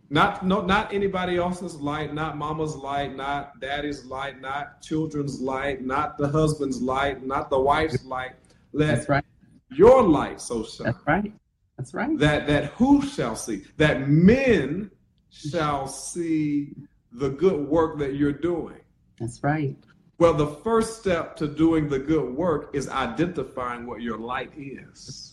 [0.10, 5.82] Not no, not anybody else's light, not mama's light, not daddy's light, not children's light,
[5.86, 8.32] not the husband's light, not the wife's light.
[8.74, 9.26] Let That's right.
[9.70, 10.88] your light so shine.
[10.88, 11.34] That's right.
[11.78, 12.20] That's right.
[12.20, 13.64] That that who shall see?
[13.78, 14.92] That men
[15.30, 16.74] shall see
[17.14, 18.82] the good work that you're doing.
[19.18, 19.78] That's right.
[20.18, 25.31] Well, the first step to doing the good work is identifying what your light is.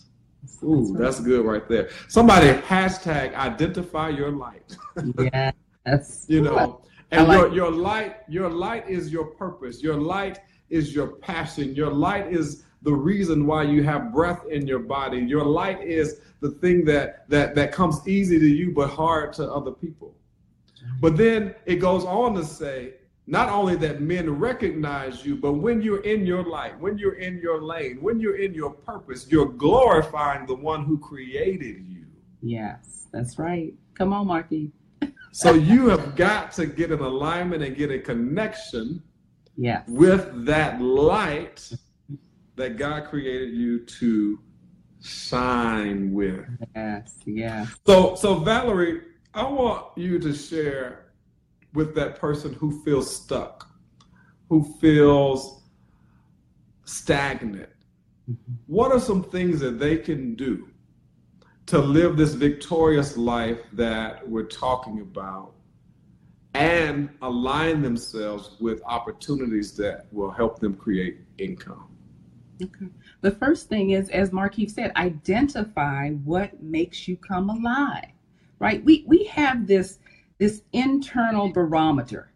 [0.63, 1.89] Ooh, that's good right there.
[2.07, 4.75] Somebody hashtag identify your light.
[5.17, 5.51] yeah,
[5.85, 9.81] that's you know, and like your your light your light is your purpose.
[9.81, 11.75] Your light is your passion.
[11.75, 15.19] Your light is the reason why you have breath in your body.
[15.19, 19.51] Your light is the thing that that that comes easy to you but hard to
[19.51, 20.15] other people.
[21.01, 22.93] But then it goes on to say
[23.29, 27.37] not only that men recognize you, but when you're in your light, when you're in
[27.37, 32.07] your lane, when you're in your purpose, you're glorifying the one who created you.
[32.41, 33.75] Yes, that's right.
[33.93, 34.71] Come on, Marky.
[35.31, 39.03] so you have got to get an alignment and get a connection
[39.55, 39.87] yes.
[39.87, 41.71] with that light
[42.55, 44.39] that God created you to
[45.03, 46.47] shine with.
[46.75, 47.67] Yes, yeah.
[47.85, 49.01] So so Valerie,
[49.35, 51.08] I want you to share
[51.73, 53.69] with that person who feels stuck,
[54.49, 55.63] who feels
[56.85, 57.69] stagnant?
[58.29, 58.53] Mm-hmm.
[58.67, 60.69] What are some things that they can do
[61.67, 65.53] to live this victorious life that we're talking about
[66.55, 71.85] and align themselves with opportunities that will help them create income?
[72.61, 72.87] Okay.
[73.21, 78.11] The first thing is, as Markeith said, identify what makes you come alive.
[78.59, 78.83] Right?
[78.83, 79.99] We we have this
[80.39, 82.31] this internal barometer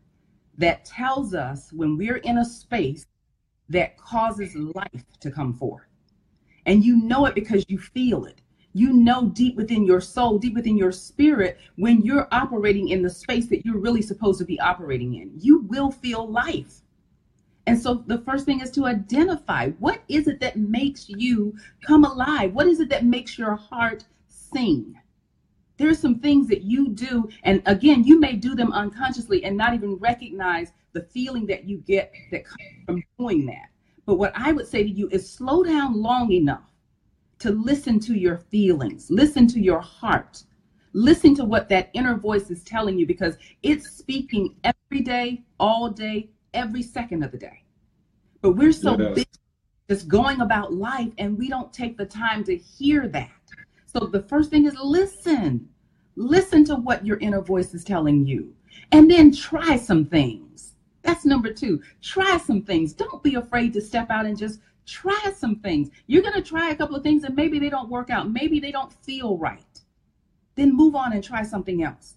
[0.57, 3.07] that tells us when we're in a space
[3.69, 5.87] that causes life to come forth.
[6.65, 8.41] And you know it because you feel it.
[8.73, 13.09] You know deep within your soul, deep within your spirit, when you're operating in the
[13.09, 15.31] space that you're really supposed to be operating in.
[15.35, 16.81] You will feel life.
[17.65, 22.03] And so the first thing is to identify what is it that makes you come
[22.03, 22.53] alive?
[22.53, 24.95] What is it that makes your heart sing?
[25.77, 29.73] There's some things that you do, and again, you may do them unconsciously and not
[29.73, 33.69] even recognize the feeling that you get that comes from doing that.
[34.05, 36.69] But what I would say to you is slow down long enough
[37.39, 40.43] to listen to your feelings, listen to your heart,
[40.93, 45.89] listen to what that inner voice is telling you because it's speaking every day, all
[45.89, 47.63] day, every second of the day.
[48.41, 49.27] But we're so busy
[49.89, 53.29] just going about life and we don't take the time to hear that.
[53.93, 55.69] So the first thing is listen.
[56.15, 58.53] Listen to what your inner voice is telling you.
[58.91, 60.73] And then try some things.
[61.01, 61.81] That's number two.
[62.01, 62.93] Try some things.
[62.93, 65.89] Don't be afraid to step out and just try some things.
[66.07, 68.31] You're going to try a couple of things and maybe they don't work out.
[68.31, 69.81] Maybe they don't feel right.
[70.55, 72.15] Then move on and try something else.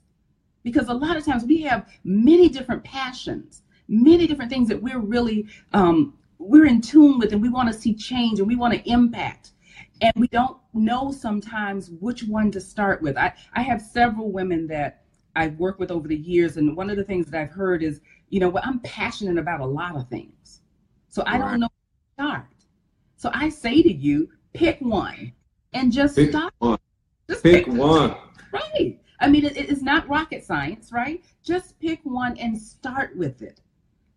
[0.62, 4.98] Because a lot of times we have many different passions many different things that we're
[4.98, 8.74] really um, we're in tune with and we want to see change and we want
[8.74, 9.52] to impact
[10.00, 13.16] and we don't know sometimes which one to start with.
[13.16, 15.02] I i have several women that
[15.35, 18.00] i've worked with over the years and one of the things that i've heard is
[18.30, 20.62] you know well i'm passionate about a lot of things.
[21.09, 21.50] So i right.
[21.50, 22.46] don't know where to start.
[23.16, 25.32] So i say to you pick one
[25.72, 26.78] and just pick start one.
[27.28, 28.11] just pick, pick one.
[28.11, 28.16] one.
[28.52, 29.00] Right.
[29.20, 31.24] I mean it, it's not rocket science right?
[31.42, 33.61] Just pick one and start with it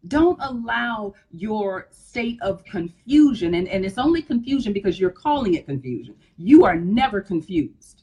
[0.07, 5.65] don't allow your state of confusion, and, and it's only confusion because you're calling it
[5.65, 6.15] confusion.
[6.37, 8.01] You are never confused.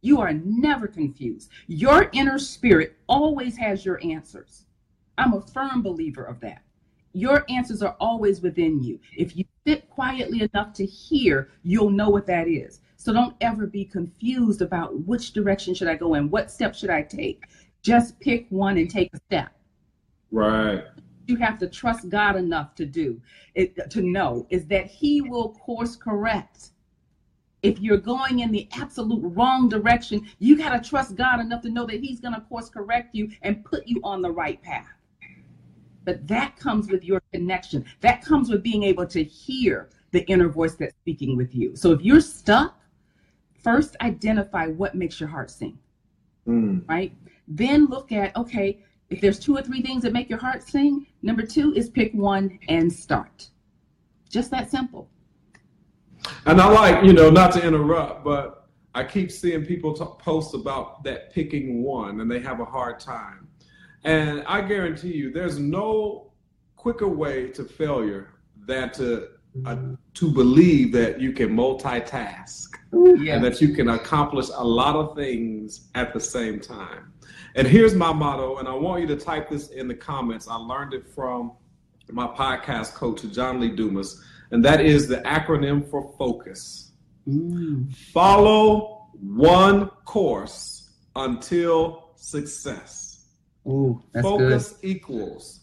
[0.00, 1.50] You are never confused.
[1.66, 4.64] Your inner spirit always has your answers.
[5.16, 6.62] I'm a firm believer of that.
[7.12, 9.00] Your answers are always within you.
[9.16, 12.80] If you sit quietly enough to hear, you'll know what that is.
[12.96, 16.90] So don't ever be confused about which direction should I go and what step should
[16.90, 17.44] I take.
[17.82, 19.52] Just pick one and take a step.
[20.30, 20.84] Right
[21.28, 23.20] you have to trust God enough to do
[23.54, 26.70] it to know is that he will course correct.
[27.62, 31.70] If you're going in the absolute wrong direction, you got to trust God enough to
[31.70, 34.86] know that he's going to course correct you and put you on the right path.
[36.04, 37.84] But that comes with your connection.
[38.00, 41.76] That comes with being able to hear the inner voice that's speaking with you.
[41.76, 42.80] So if you're stuck,
[43.62, 45.78] first identify what makes your heart sing.
[46.46, 46.88] Mm.
[46.88, 47.12] Right?
[47.46, 51.06] Then look at, okay, if there's two or three things that make your heart sing,
[51.22, 53.48] number two is pick one and start.
[54.28, 55.08] Just that simple.
[56.46, 60.54] And I like, you know, not to interrupt, but I keep seeing people talk, post
[60.54, 63.48] about that picking one and they have a hard time.
[64.04, 66.32] And I guarantee you, there's no
[66.76, 68.34] quicker way to failure
[68.66, 69.28] than to
[69.66, 69.76] uh,
[70.14, 73.34] to believe that you can multitask yeah.
[73.34, 77.12] and that you can accomplish a lot of things at the same time.
[77.54, 80.48] And here's my motto, and I want you to type this in the comments.
[80.48, 81.52] I learned it from
[82.10, 86.92] my podcast coach, John Lee Dumas, and that is the acronym for focus.
[87.26, 87.94] Mm.
[87.94, 93.26] Follow one course until success.
[93.66, 94.90] Ooh, focus good.
[94.90, 95.58] equals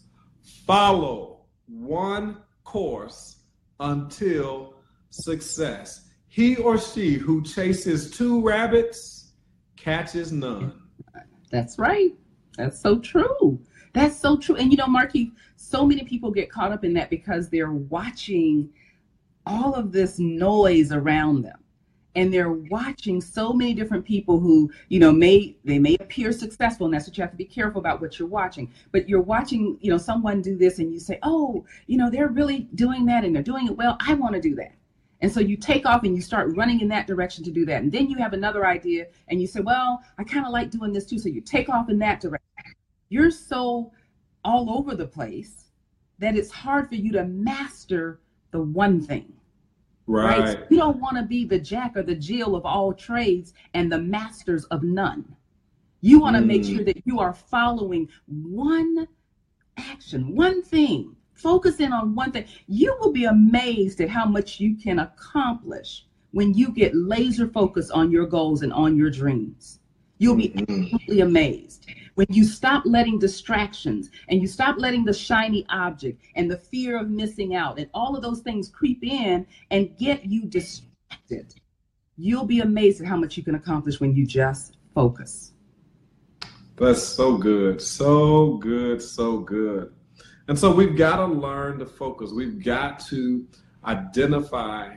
[0.66, 3.35] follow one course
[3.80, 4.74] until
[5.10, 6.08] success.
[6.28, 9.32] He or she who chases two rabbits
[9.76, 10.72] catches none.
[11.50, 12.12] That's right.
[12.56, 13.60] That's so true.
[13.92, 14.56] That's so true.
[14.56, 18.68] And you know, Marky, so many people get caught up in that because they're watching
[19.46, 21.58] all of this noise around them.
[22.16, 26.86] And they're watching so many different people who, you know, may they may appear successful,
[26.86, 28.72] and that's what you have to be careful about what you're watching.
[28.90, 32.28] But you're watching, you know, someone do this, and you say, "Oh, you know, they're
[32.28, 33.96] really doing that, and they're doing it well.
[34.00, 34.72] I want to do that."
[35.20, 37.82] And so you take off and you start running in that direction to do that.
[37.82, 40.92] And then you have another idea and you say, well, I kind of like doing
[40.92, 41.18] this too.
[41.18, 42.74] So you take off in that direction.
[43.08, 43.92] You're so
[44.44, 45.70] all over the place
[46.18, 49.32] that it's hard for you to master the one thing.
[50.06, 50.38] Right.
[50.38, 50.58] right?
[50.70, 53.98] You don't want to be the jack or the Jill of all trades and the
[53.98, 55.36] masters of none.
[56.00, 56.46] You want to mm.
[56.46, 59.08] make sure that you are following one
[59.76, 62.46] action, one thing Focus in on one thing.
[62.66, 67.92] You will be amazed at how much you can accomplish when you get laser focused
[67.92, 69.80] on your goals and on your dreams.
[70.18, 70.82] You'll be mm-hmm.
[70.82, 71.86] absolutely amazed
[72.16, 76.98] when you stop letting distractions and you stop letting the shiny object and the fear
[76.98, 81.54] of missing out and all of those things creep in and get you distracted.
[82.16, 85.52] You'll be amazed at how much you can accomplish when you just focus.
[86.76, 87.80] That's so good.
[87.80, 89.02] So good.
[89.02, 89.92] So good.
[90.48, 92.30] And so we've got to learn to focus.
[92.32, 93.46] We've got to
[93.84, 94.96] identify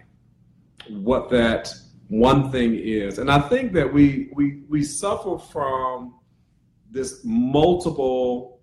[0.88, 1.74] what that
[2.08, 6.16] one thing is, and I think that we we we suffer from
[6.90, 8.62] this multiple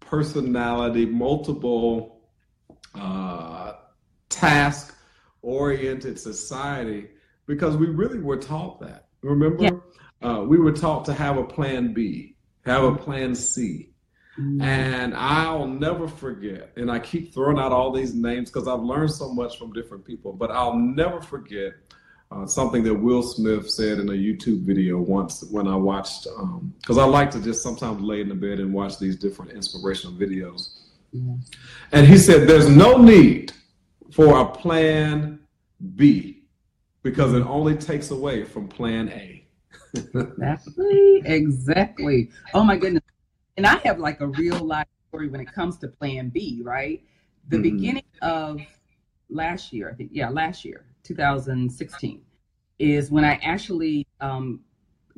[0.00, 2.20] personality, multiple
[2.94, 3.72] uh,
[4.28, 4.96] task
[5.42, 7.08] oriented society
[7.46, 9.08] because we really were taught that.
[9.22, 9.70] Remember, yeah.
[10.28, 13.90] uh, we were taught to have a plan B, have a plan C.
[14.38, 14.62] Mm-hmm.
[14.62, 19.12] And I'll never forget, and I keep throwing out all these names because I've learned
[19.12, 21.72] so much from different people, but I'll never forget
[22.32, 26.24] uh, something that Will Smith said in a YouTube video once when I watched,
[26.80, 29.52] because um, I like to just sometimes lay in the bed and watch these different
[29.52, 30.78] inspirational videos.
[31.92, 33.52] And he said, There's no need
[34.10, 35.40] for a plan
[35.96, 36.44] B
[37.02, 39.44] because it only takes away from plan A.
[39.94, 41.22] exactly.
[41.24, 42.30] Exactly.
[42.54, 43.02] Oh my goodness.
[43.56, 47.02] And I have like a real life story when it comes to plan B, right?
[47.48, 47.62] The mm-hmm.
[47.62, 48.60] beginning of
[49.28, 52.22] last year, I think, yeah, last year, 2016,
[52.78, 54.60] is when I actually um,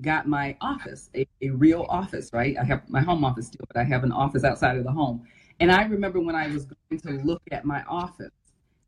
[0.00, 2.56] got my office, a, a real office, right?
[2.58, 5.26] I have my home office still, but I have an office outside of the home.
[5.60, 8.32] And I remember when I was going to look at my office,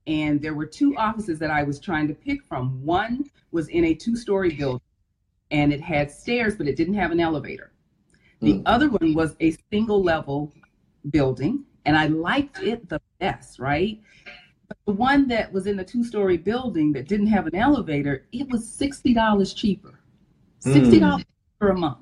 [0.07, 2.85] and there were two offices that I was trying to pick from.
[2.85, 4.81] One was in a two story building
[5.51, 7.73] and it had stairs, but it didn't have an elevator.
[8.41, 8.63] The mm.
[8.67, 10.53] other one was a single level
[11.11, 14.01] building, and I liked it the best, right?
[14.69, 18.27] But the one that was in the two story building that didn't have an elevator,
[18.33, 20.01] it was $60 cheaper.
[20.65, 21.25] $60 mm.
[21.61, 21.99] per month.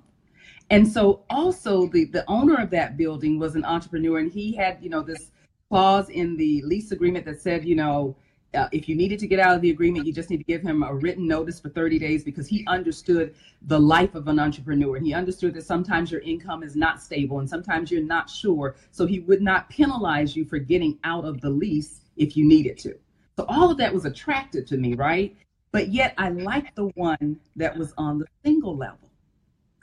[0.71, 4.79] And so also the, the owner of that building was an entrepreneur and he had,
[4.81, 5.31] you know, this
[5.69, 8.17] clause in the lease agreement that said, you know,
[8.55, 10.63] uh, if you needed to get out of the agreement, you just need to give
[10.63, 14.99] him a written notice for 30 days because he understood the life of an entrepreneur.
[14.99, 18.77] He understood that sometimes your income is not stable and sometimes you're not sure.
[18.93, 22.79] So he would not penalize you for getting out of the lease if you needed
[22.79, 22.95] to.
[23.37, 25.37] So all of that was attractive to me, right?
[25.73, 29.11] But yet I liked the one that was on the single level.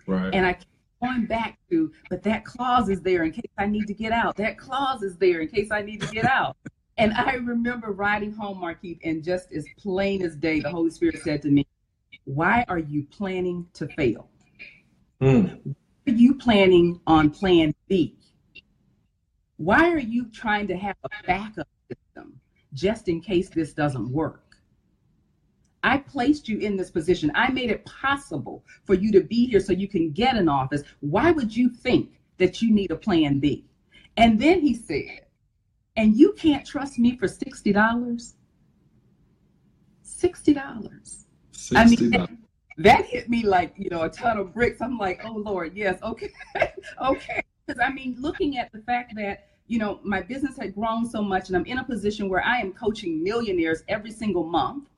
[0.07, 0.33] Right.
[0.33, 0.67] And I kept
[1.01, 4.37] going back to, but that clause is there in case I need to get out.
[4.37, 6.55] That clause is there in case I need to get out.
[6.97, 11.21] and I remember riding home, Markeith, and just as plain as day, the Holy Spirit
[11.23, 11.67] said to me,
[12.23, 14.29] Why are you planning to fail?
[15.21, 15.75] Mm.
[16.07, 18.17] are you planning on plan B?
[19.57, 21.67] Why are you trying to have a backup
[22.73, 24.57] just in case this doesn't work?
[25.83, 27.31] I placed you in this position.
[27.33, 30.83] I made it possible for you to be here so you can get an office.
[30.99, 33.65] Why would you think that you need a plan B?
[34.17, 35.25] And then he said,
[35.95, 37.73] and you can't trust me for $60?
[37.73, 38.35] $60.
[40.05, 41.25] $60.
[41.75, 42.29] I mean, that,
[42.77, 44.81] that hit me like, you know, a ton of bricks.
[44.81, 46.31] I'm like, oh, Lord, yes, okay,
[47.01, 47.41] okay.
[47.65, 51.21] Because I mean, looking at the fact that, you know, my business had grown so
[51.21, 54.89] much and I'm in a position where I am coaching millionaires every single month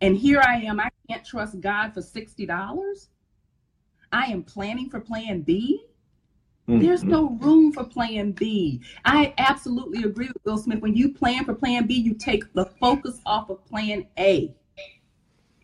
[0.00, 3.08] and here I am, I can't trust God for $60.
[4.12, 5.84] I am planning for plan B.
[6.66, 6.82] Mm-hmm.
[6.82, 8.80] There's no room for plan B.
[9.04, 10.80] I absolutely agree with Will Smith.
[10.80, 14.50] When you plan for plan B, you take the focus off of plan A.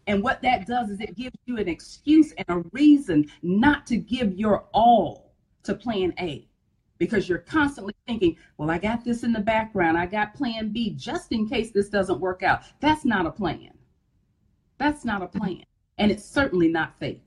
[0.06, 3.96] And what that does is it gives you an excuse and a reason not to
[3.96, 5.32] give your all
[5.62, 6.46] to plan A
[7.02, 9.98] because you're constantly thinking, well, I got this in the background.
[9.98, 12.62] I got plan B just in case this doesn't work out.
[12.78, 13.72] That's not a plan.
[14.78, 15.64] That's not a plan.
[15.98, 17.24] And it's certainly not faith.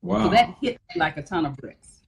[0.00, 0.24] Wow.
[0.24, 2.00] So that hit like a ton of bricks.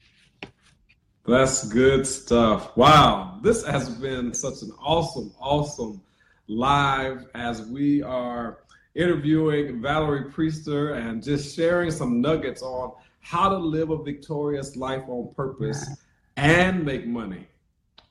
[1.26, 2.74] That's good stuff.
[2.74, 3.38] Wow.
[3.43, 6.01] This has been such an awesome, awesome
[6.49, 8.61] live as we are
[8.95, 15.03] interviewing Valerie Priester and just sharing some nuggets on how to live a victorious life
[15.07, 15.86] on purpose
[16.41, 17.47] and make money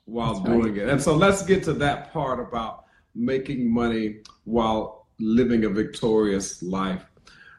[0.04, 0.82] while That's doing right.
[0.82, 0.88] it.
[0.88, 7.04] And so let's get to that part about making money while living a victorious life.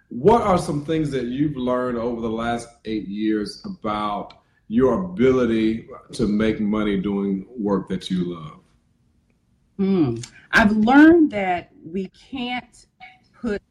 [0.09, 4.33] What are some things that you've learned over the last eight years about
[4.67, 8.59] your ability to make money doing work that you love?
[9.77, 10.15] Hmm.
[10.51, 12.85] I've learned that we can't
[13.33, 13.61] put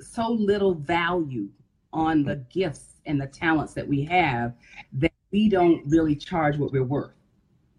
[0.00, 1.48] so little value
[1.92, 4.54] on the gifts and the talents that we have
[4.94, 7.12] that we don't really charge what we're worth.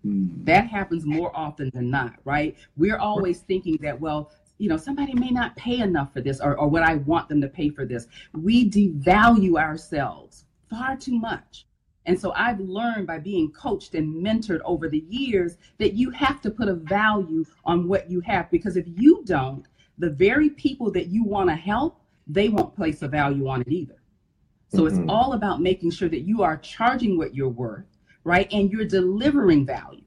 [0.04, 0.28] Hmm.
[0.44, 2.58] That happens more often than not, right?
[2.76, 6.58] We're always thinking that, well, you know, somebody may not pay enough for this or,
[6.58, 8.08] or what I want them to pay for this.
[8.34, 11.66] We devalue ourselves far too much.
[12.06, 16.42] And so I've learned by being coached and mentored over the years that you have
[16.42, 19.66] to put a value on what you have because if you don't,
[19.98, 23.70] the very people that you want to help, they won't place a value on it
[23.70, 23.96] either.
[24.74, 25.02] So mm-hmm.
[25.02, 27.86] it's all about making sure that you are charging what you're worth,
[28.24, 28.52] right?
[28.52, 30.04] And you're delivering value.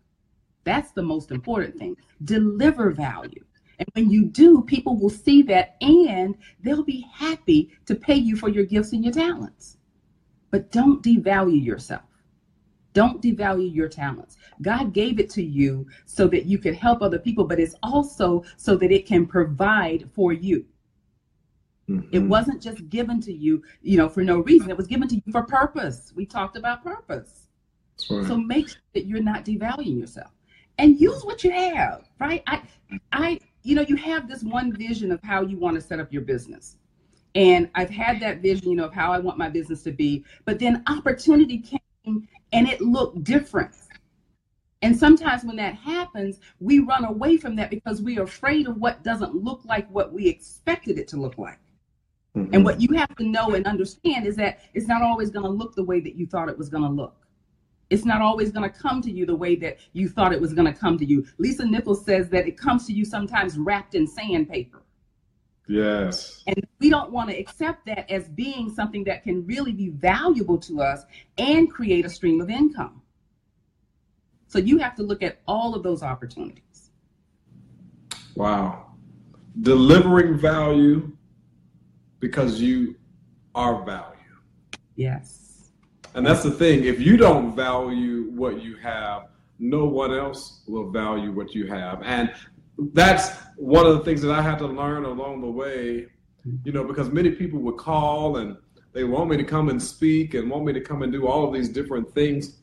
[0.64, 1.96] That's the most important thing.
[2.24, 3.44] Deliver value.
[3.78, 8.36] And when you do, people will see that and they'll be happy to pay you
[8.36, 9.76] for your gifts and your talents.
[10.50, 12.02] But don't devalue yourself.
[12.92, 14.38] Don't devalue your talents.
[14.62, 18.42] God gave it to you so that you could help other people, but it's also
[18.56, 20.64] so that it can provide for you.
[21.88, 22.08] Mm-hmm.
[22.12, 24.70] It wasn't just given to you, you know, for no reason.
[24.70, 26.12] It was given to you for purpose.
[26.14, 27.48] We talked about purpose.
[28.10, 28.26] Right.
[28.26, 30.30] So make sure that you're not devaluing yourself
[30.78, 32.42] and use what you have, right?
[32.46, 32.62] I,
[33.12, 36.12] I, you know, you have this one vision of how you want to set up
[36.12, 36.76] your business.
[37.34, 40.24] And I've had that vision, you know, of how I want my business to be.
[40.44, 43.74] But then opportunity came and it looked different.
[44.82, 49.02] And sometimes when that happens, we run away from that because we're afraid of what
[49.02, 51.58] doesn't look like what we expected it to look like.
[52.36, 52.54] Mm-hmm.
[52.54, 55.50] And what you have to know and understand is that it's not always going to
[55.50, 57.26] look the way that you thought it was going to look.
[57.88, 60.52] It's not always going to come to you the way that you thought it was
[60.52, 61.24] going to come to you.
[61.38, 64.82] Lisa Nichols says that it comes to you sometimes wrapped in sandpaper.
[65.68, 66.42] Yes.
[66.46, 70.58] And we don't want to accept that as being something that can really be valuable
[70.58, 71.04] to us
[71.38, 73.02] and create a stream of income.
[74.48, 76.90] So you have to look at all of those opportunities.
[78.34, 78.92] Wow.
[79.62, 81.15] Delivering value
[82.20, 82.96] because you
[83.54, 84.16] are value.
[84.96, 85.70] Yes.
[86.14, 86.84] And that's the thing.
[86.84, 92.02] If you don't value what you have, no one else will value what you have.
[92.02, 92.32] And
[92.92, 96.06] that's one of the things that I had to learn along the way,
[96.64, 98.56] you know, because many people would call and
[98.92, 101.46] they want me to come and speak and want me to come and do all
[101.46, 102.60] of these different things,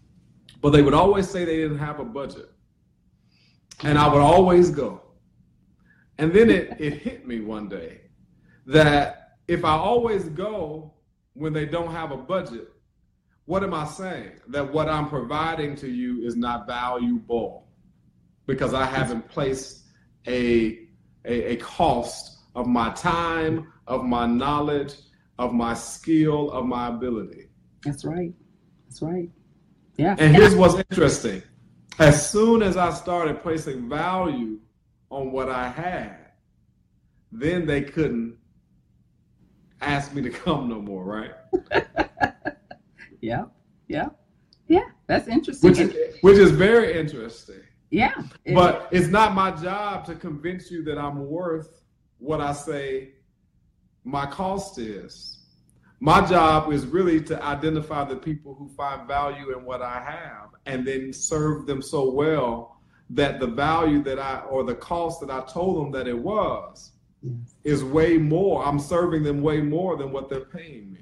[0.61, 2.49] but they would always say they didn't have a budget.
[3.83, 5.01] And I would always go.
[6.17, 8.01] And then it, it hit me one day
[8.65, 10.93] that if I always go
[11.33, 12.69] when they don't have a budget,
[13.45, 14.31] what am I saying?
[14.47, 17.67] That what I'm providing to you is not valuable
[18.45, 19.83] because I haven't placed
[20.27, 20.87] a,
[21.25, 24.93] a, a cost of my time, of my knowledge,
[25.39, 27.49] of my skill, of my ability.
[27.83, 28.33] That's right.
[28.85, 29.29] That's right.
[29.97, 30.15] Yeah.
[30.19, 31.43] And here's what's interesting.
[31.99, 34.59] As soon as I started placing value
[35.09, 36.17] on what I had,
[37.31, 38.37] then they couldn't
[39.83, 41.31] ask me to come no more, right?
[43.23, 43.45] Yeah.
[43.87, 44.09] Yeah.
[44.67, 44.89] Yeah.
[45.07, 45.69] That's interesting.
[45.69, 47.61] Which is, which is very interesting.
[47.89, 48.11] Yeah.
[48.43, 51.83] It, but it's not my job to convince you that I'm worth
[52.17, 53.13] what I say
[54.03, 55.39] my cost is.
[56.01, 60.49] My job is really to identify the people who find value in what I have
[60.65, 62.81] and then serve them so well
[63.11, 66.91] that the value that I or the cost that I told them that it was
[67.23, 67.55] yes.
[67.63, 68.63] is way more.
[68.65, 70.99] I'm serving them way more than what they're paying me.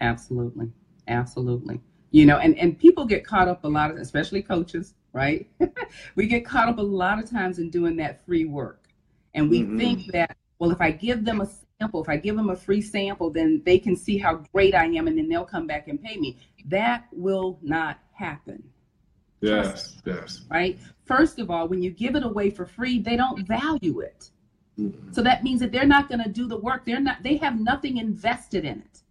[0.00, 0.70] Absolutely.
[1.08, 1.80] Absolutely.
[2.10, 5.48] You know, and, and people get caught up a lot, of, especially coaches, right?
[6.16, 8.88] we get caught up a lot of times in doing that free work.
[9.34, 9.78] And we mm-hmm.
[9.78, 11.48] think that, well, if I give them a
[11.78, 14.86] sample, if I give them a free sample, then they can see how great I
[14.86, 16.38] am and then they'll come back and pay me.
[16.66, 18.62] That will not happen.
[19.40, 20.42] Yes, yes.
[20.50, 20.78] Right?
[21.06, 24.30] First of all, when you give it away for free, they don't value it.
[25.12, 26.84] So that means that they're not going to do the work.
[26.86, 29.02] They're not they have nothing invested in it.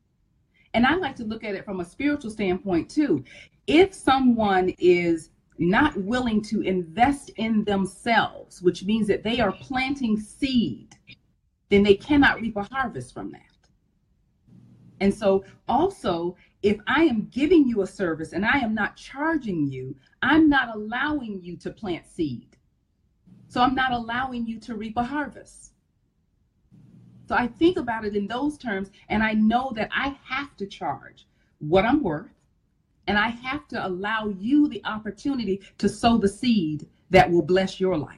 [0.74, 3.24] And I like to look at it from a spiritual standpoint too.
[3.68, 10.20] If someone is not willing to invest in themselves, which means that they are planting
[10.20, 10.96] seed,
[11.70, 13.42] then they cannot reap a harvest from that.
[15.02, 19.68] And so, also, if I am giving you a service and I am not charging
[19.68, 22.58] you, I'm not allowing you to plant seed.
[23.50, 25.74] So, I'm not allowing you to reap a harvest.
[27.30, 30.66] So I think about it in those terms, and I know that I have to
[30.66, 31.28] charge
[31.60, 32.34] what I'm worth,
[33.06, 37.80] and I have to allow you the opportunity to sow the seed that will bless
[37.80, 38.18] your life.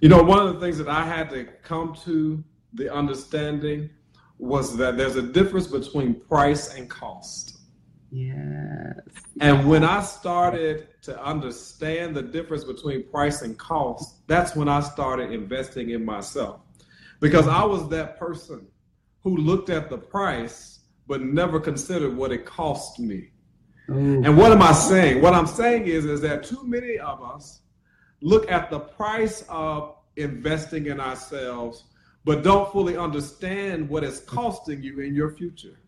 [0.00, 3.90] You know, one of the things that I had to come to the understanding
[4.38, 7.57] was that there's a difference between price and cost.
[8.10, 8.96] Yes.
[9.40, 14.80] And when I started to understand the difference between price and cost, that's when I
[14.80, 16.60] started investing in myself
[17.20, 18.66] because I was that person
[19.22, 23.30] who looked at the price but never considered what it cost me.
[23.88, 24.26] Mm.
[24.26, 25.22] And what am I saying?
[25.22, 27.62] What I'm saying is, is that too many of us
[28.20, 31.84] look at the price of investing in ourselves,
[32.24, 35.78] but don't fully understand what it's costing you in your future.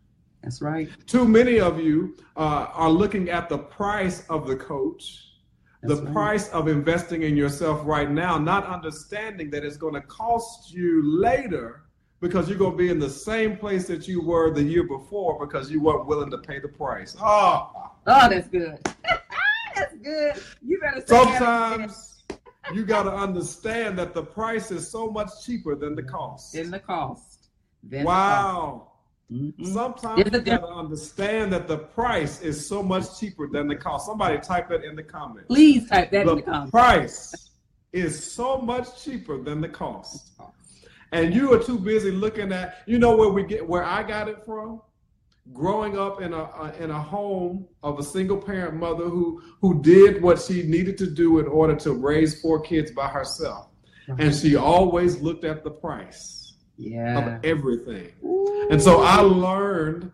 [0.42, 0.88] That's right.
[1.06, 5.30] Too many of you uh, are looking at the price of the coach
[5.82, 6.12] the right.
[6.12, 11.02] price of investing in yourself right now, not understanding that it's going to cost you
[11.20, 11.84] later
[12.20, 15.44] because you're going to be in the same place that you were the year before
[15.44, 17.16] because you weren't willing to pay the price.
[17.18, 18.78] Oh, oh that's good.
[19.74, 20.34] that's good.
[20.62, 22.24] You better sometimes
[22.74, 26.54] you got to understand that the price is so much cheaper than the cost.
[26.54, 27.48] In the cost.
[27.82, 28.82] Than wow.
[28.82, 28.89] Mm-hmm.
[29.32, 29.64] Mm-hmm.
[29.64, 34.06] Sometimes you got to understand that the price is so much cheaper than the cost.
[34.06, 35.46] Somebody type that in the comments.
[35.46, 36.70] Please type that the in the comments.
[36.72, 37.50] price
[37.92, 40.32] is so much cheaper than the cost.
[41.12, 44.28] And you are too busy looking at, you know where we get where I got
[44.28, 44.80] it from?
[45.52, 49.80] Growing up in a, a in a home of a single parent mother who who
[49.82, 53.68] did what she needed to do in order to raise four kids by herself.
[54.18, 56.39] And she always looked at the price
[56.80, 57.36] yeah.
[57.36, 58.12] of everything.
[58.24, 58.68] Ooh.
[58.70, 60.12] And so I learned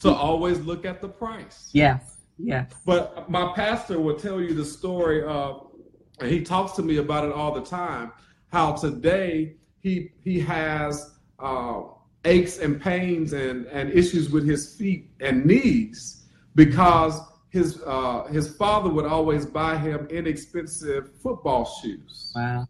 [0.00, 1.70] to always look at the price.
[1.72, 2.18] Yes.
[2.38, 2.72] Yes.
[2.84, 5.68] But my pastor will tell you the story of,
[6.20, 8.12] and he talks to me about it all the time,
[8.50, 11.82] how today he he has uh,
[12.24, 18.54] aches and pains and, and issues with his feet and knees because his uh, his
[18.56, 22.32] father would always buy him inexpensive football shoes.
[22.34, 22.66] Wow.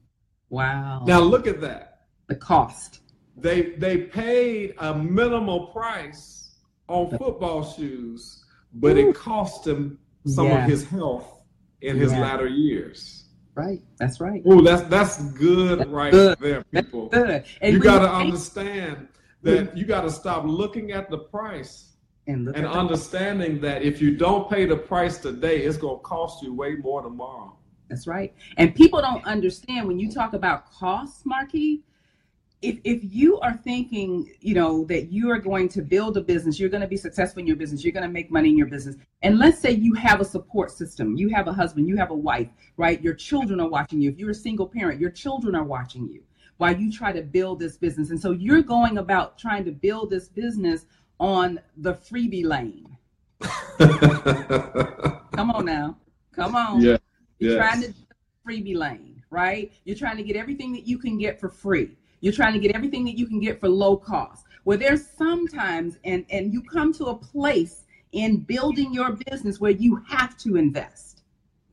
[0.49, 1.05] Wow.
[1.07, 2.03] Now look at that.
[2.27, 3.00] The cost
[3.41, 6.55] they they paid a minimal price
[6.89, 10.65] on football shoes, but it cost him some yeah.
[10.65, 11.43] of his health
[11.81, 12.21] in his yeah.
[12.21, 13.25] latter years.
[13.55, 14.43] Right, that's right.
[14.47, 16.39] Oh, that's that's good that's right good.
[16.39, 17.09] there, people.
[17.09, 17.73] That's good.
[17.73, 19.09] you got to understand
[19.43, 21.91] that you got to stop looking at the price
[22.27, 26.43] and, and understanding that if you don't pay the price today, it's going to cost
[26.43, 27.57] you way more tomorrow.
[27.89, 28.33] That's right.
[28.57, 31.81] And people don't understand when you talk about costs, Markeith,
[32.63, 36.61] if, if you are thinking, you know, that you are going to build a business,
[36.61, 38.67] you're going to be successful in your business, you're going to make money in your
[38.67, 42.11] business, and let's say you have a support system, you have a husband, you have
[42.11, 43.03] a wife, right?
[43.03, 44.11] Your children are watching you.
[44.11, 46.23] If you're a single parent, your children are watching you
[46.59, 48.11] while you try to build this business.
[48.11, 50.85] And so you're going about trying to build this business
[51.19, 52.87] on the freebie lane.
[55.33, 55.97] Come on now.
[56.33, 56.83] Come on.
[56.83, 56.99] Yeah.
[57.39, 57.67] You're yes.
[57.67, 57.95] trying to
[58.47, 59.73] freebie lane, right?
[59.85, 61.97] You're trying to get everything that you can get for free.
[62.21, 64.45] You're trying to get everything that you can get for low cost.
[64.65, 69.71] Where there's sometimes, and, and you come to a place in building your business where
[69.71, 71.23] you have to invest.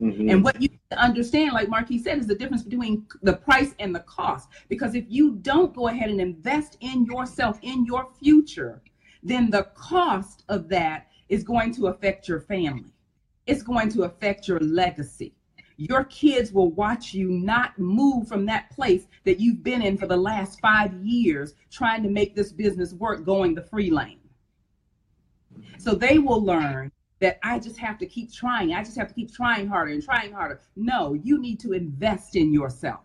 [0.00, 0.30] Mm-hmm.
[0.30, 4.00] And what you understand, like Markeith said, is the difference between the price and the
[4.00, 4.48] cost.
[4.68, 8.80] Because if you don't go ahead and invest in yourself, in your future,
[9.22, 12.92] then the cost of that is going to affect your family.
[13.46, 15.34] It's going to affect your legacy
[15.78, 20.08] your kids will watch you not move from that place that you've been in for
[20.08, 24.18] the last five years trying to make this business work going the free lane.
[25.78, 28.74] So they will learn that I just have to keep trying.
[28.74, 30.60] I just have to keep trying harder and trying harder.
[30.74, 33.00] No, you need to invest in yourself.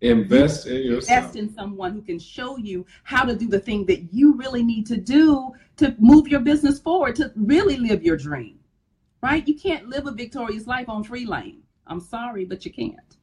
[0.00, 1.18] Invest in yourself.
[1.18, 4.62] Invest in someone who can show you how to do the thing that you really
[4.62, 8.58] need to do to move your business forward, to really live your dream.
[9.22, 9.46] Right?
[9.46, 11.62] You can't live a victorious life on free lane.
[11.88, 13.16] I'm sorry, but you can't.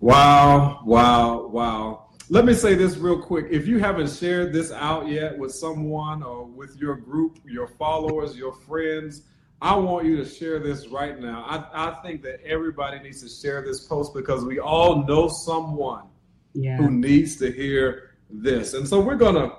[0.00, 2.06] Wow, wow, wow.
[2.28, 3.46] Let me say this real quick.
[3.50, 8.36] If you haven't shared this out yet with someone or with your group, your followers,
[8.36, 9.22] your friends,
[9.62, 11.44] I want you to share this right now.
[11.48, 16.04] I, I think that everybody needs to share this post because we all know someone
[16.52, 16.76] yeah.
[16.76, 18.74] who needs to hear this.
[18.74, 19.56] And so we're going to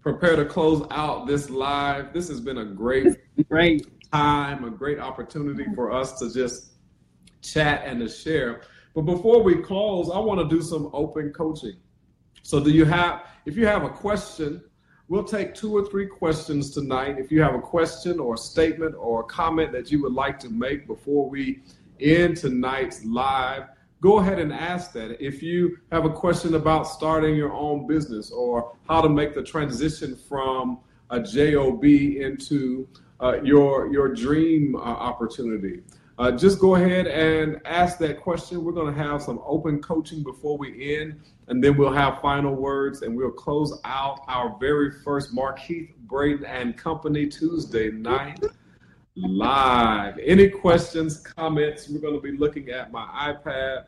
[0.00, 2.12] prepare to close out this live.
[2.12, 3.08] This has been a great,
[3.48, 6.72] great time, a great opportunity for us to just
[7.42, 8.62] chat and to share.
[8.94, 11.76] But before we close, I want to do some open coaching.
[12.42, 14.62] So, do you have, if you have a question,
[15.08, 17.18] we'll take two or three questions tonight.
[17.18, 20.38] If you have a question or a statement or a comment that you would like
[20.40, 21.60] to make before we
[22.00, 23.64] end tonight's live,
[24.00, 25.22] go ahead and ask that.
[25.24, 29.42] If you have a question about starting your own business or how to make the
[29.42, 30.78] transition from
[31.10, 32.88] a job into
[33.20, 35.82] uh, your your dream uh, opportunity.
[36.18, 38.64] Uh, just go ahead and ask that question.
[38.64, 42.54] We're going to have some open coaching before we end, and then we'll have final
[42.54, 48.42] words, and we'll close out our very first Markeith Braden and Company Tuesday night
[49.16, 50.18] live.
[50.18, 51.88] Any questions, comments?
[51.88, 53.84] We're going to be looking at my iPad,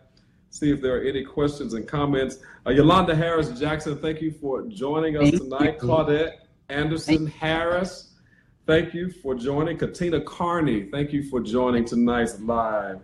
[0.50, 2.38] see if there are any questions and comments.
[2.66, 5.78] Uh, Yolanda Harris Jackson, thank you for joining us tonight.
[5.78, 6.32] Claudette
[6.68, 8.07] Anderson Harris.
[8.68, 9.78] Thank you for joining.
[9.78, 13.00] Katina Carney, thank you for joining tonight's live.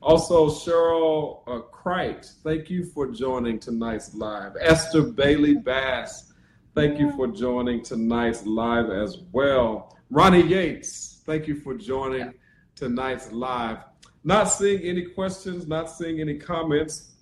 [0.00, 4.52] Also, Cheryl uh, Kreit, thank you for joining tonight's live.
[4.60, 6.32] Esther Bailey Bass,
[6.76, 9.98] thank you for joining tonight's live as well.
[10.08, 12.32] Ronnie Yates, thank you for joining
[12.76, 13.78] tonight's live.
[14.22, 17.14] Not seeing any questions, not seeing any comments.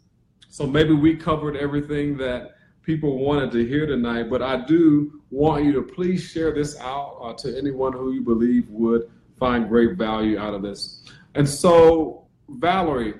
[0.50, 2.55] So maybe we covered everything that
[2.86, 7.18] people wanted to hear tonight, but I do want you to please share this out
[7.20, 9.10] uh, to anyone who you believe would
[9.40, 11.02] find great value out of this.
[11.34, 13.14] And so, Valerie,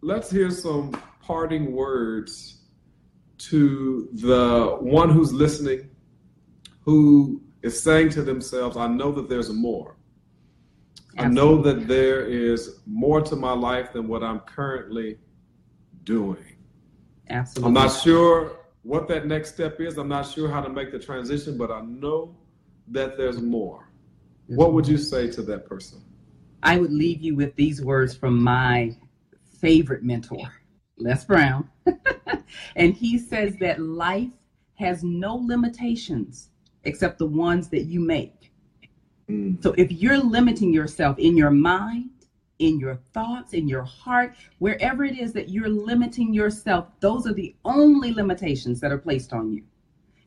[0.00, 2.62] let's hear some parting words
[3.38, 5.88] to the one who's listening,
[6.80, 9.96] who is saying to themselves, I know that there's more.
[11.16, 11.24] Absolutely.
[11.24, 15.18] I know that there is more to my life than what I'm currently
[16.02, 16.56] doing.
[17.30, 17.68] Absolutely.
[17.68, 19.98] I'm not sure what that next step is.
[19.98, 22.36] I'm not sure how to make the transition, but I know
[22.88, 23.88] that there's more.
[24.48, 26.02] There's what would you say to that person?
[26.62, 28.94] I would leave you with these words from my
[29.60, 30.52] favorite mentor,
[30.98, 31.68] Les Brown.
[32.76, 34.30] and he says that life
[34.74, 36.50] has no limitations
[36.84, 38.52] except the ones that you make.
[39.28, 39.62] Mm.
[39.62, 42.10] So if you're limiting yourself in your mind,
[42.62, 47.32] in your thoughts, in your heart, wherever it is that you're limiting yourself, those are
[47.32, 49.64] the only limitations that are placed on you.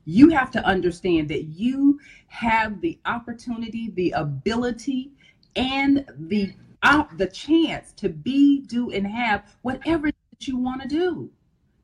[0.04, 5.12] You have to understand that you have the opportunity, the ability,
[5.56, 10.88] and the uh, the chance to be, do, and have whatever that you want to
[10.88, 11.32] do.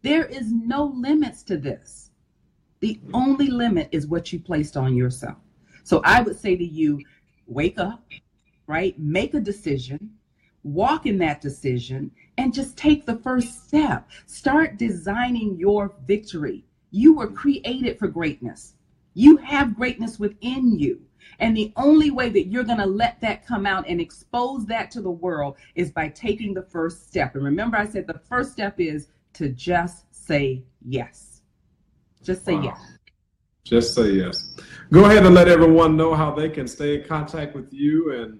[0.03, 2.11] There is no limits to this.
[2.81, 5.37] The only limit is what you placed on yourself.
[5.83, 6.99] So I would say to you,
[7.47, 8.03] wake up,
[8.67, 8.99] right?
[8.99, 10.11] Make a decision,
[10.63, 14.09] walk in that decision, and just take the first step.
[14.25, 16.63] Start designing your victory.
[16.91, 18.73] You were created for greatness.
[19.13, 21.01] You have greatness within you.
[21.39, 24.91] And the only way that you're going to let that come out and expose that
[24.91, 27.35] to the world is by taking the first step.
[27.35, 31.41] And remember, I said the first step is to just say yes.
[32.23, 32.63] Just say wow.
[32.63, 32.97] yes.
[33.63, 34.55] Just say yes.
[34.91, 38.39] Go ahead and let everyone know how they can stay in contact with you and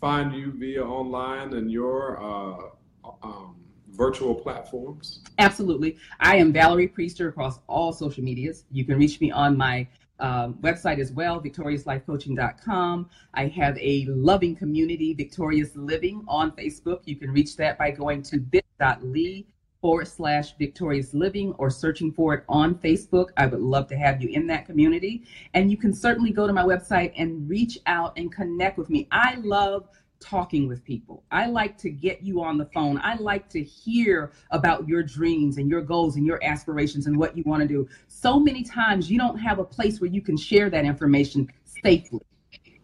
[0.00, 3.56] find you via online and your uh, um,
[3.90, 5.22] virtual platforms.
[5.38, 5.98] Absolutely.
[6.20, 8.64] I am Valerie Priester across all social medias.
[8.70, 9.86] You can reach me on my
[10.18, 13.10] uh, website as well, victoriouslifecoaching.com.
[13.34, 17.00] I have a loving community, Victorious Living, on Facebook.
[17.04, 19.44] You can reach that by going to bit.ly
[19.80, 23.28] forward slash victorious living or searching for it on Facebook.
[23.36, 25.24] I would love to have you in that community.
[25.54, 29.08] And you can certainly go to my website and reach out and connect with me.
[29.10, 29.88] I love
[30.20, 31.24] talking with people.
[31.30, 33.00] I like to get you on the phone.
[33.02, 37.36] I like to hear about your dreams and your goals and your aspirations and what
[37.36, 37.88] you want to do.
[38.08, 41.48] So many times you don't have a place where you can share that information
[41.82, 42.20] safely.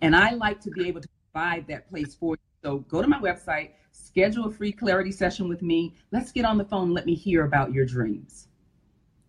[0.01, 2.41] And I like to be able to provide that place for you.
[2.65, 5.95] So go to my website, schedule a free clarity session with me.
[6.13, 6.93] Let's get on the phone.
[6.93, 8.49] Let me hear about your dreams.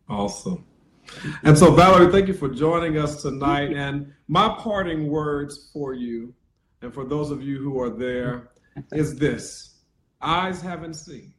[0.10, 0.66] Awesome.
[1.44, 3.72] And so, Valerie, thank you for joining us tonight.
[3.74, 6.34] And my parting words for you
[6.82, 8.52] and for those of you who are there
[8.92, 9.76] is this
[10.22, 11.34] eyes haven't seen,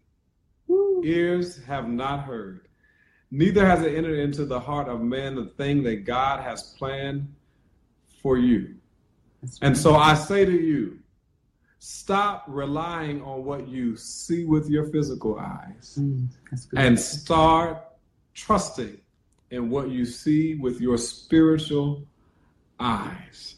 [1.04, 2.68] ears have not heard,
[3.30, 7.34] neither has it entered into the heart of man the thing that God has planned
[8.22, 8.74] for you.
[9.62, 10.97] And so I say to you,
[11.78, 16.28] stop relying on what you see with your physical eyes mm,
[16.76, 17.84] and start
[18.34, 19.00] trusting
[19.50, 22.06] in what you see with your spiritual
[22.80, 23.56] eyes.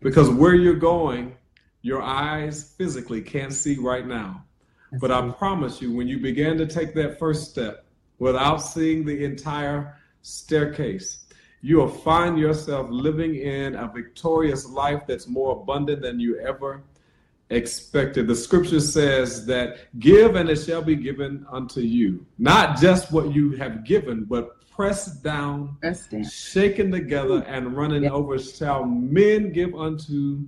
[0.00, 1.36] Because where you're going,
[1.82, 4.44] your eyes physically can't see right now.
[4.90, 7.86] That's but I promise you, when you begin to take that first step
[8.18, 11.24] without seeing the entire staircase,
[11.62, 16.82] you will find yourself living in a victorious life that's more abundant than you ever
[17.50, 18.26] expected.
[18.26, 22.24] The scripture says that give and it shall be given unto you.
[22.38, 26.24] Not just what you have given, but pressed down, pressed down.
[26.24, 28.12] shaken together, and running yep.
[28.12, 30.46] over shall men give unto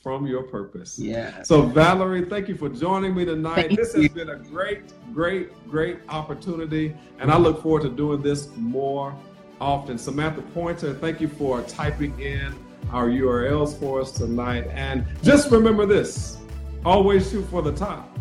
[0.00, 0.96] from your purpose.
[0.96, 1.42] Yeah.
[1.42, 3.66] So Valerie, thank you for joining me tonight.
[3.66, 4.02] Thank this you.
[4.02, 6.94] has been a great, great, great opportunity.
[7.18, 9.16] And I look forward to doing this more
[9.62, 9.96] often.
[9.96, 12.54] Samantha Pointer, thank you for typing in
[12.90, 14.66] our URLs for us tonight.
[14.72, 16.38] And just remember this
[16.84, 18.18] always shoot for the top,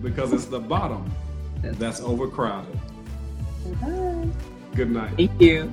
[0.00, 1.12] because it's the bottom
[1.62, 2.78] that's overcrowded.
[3.80, 4.28] Bye.
[4.74, 5.16] Good night.
[5.16, 5.70] Thank you.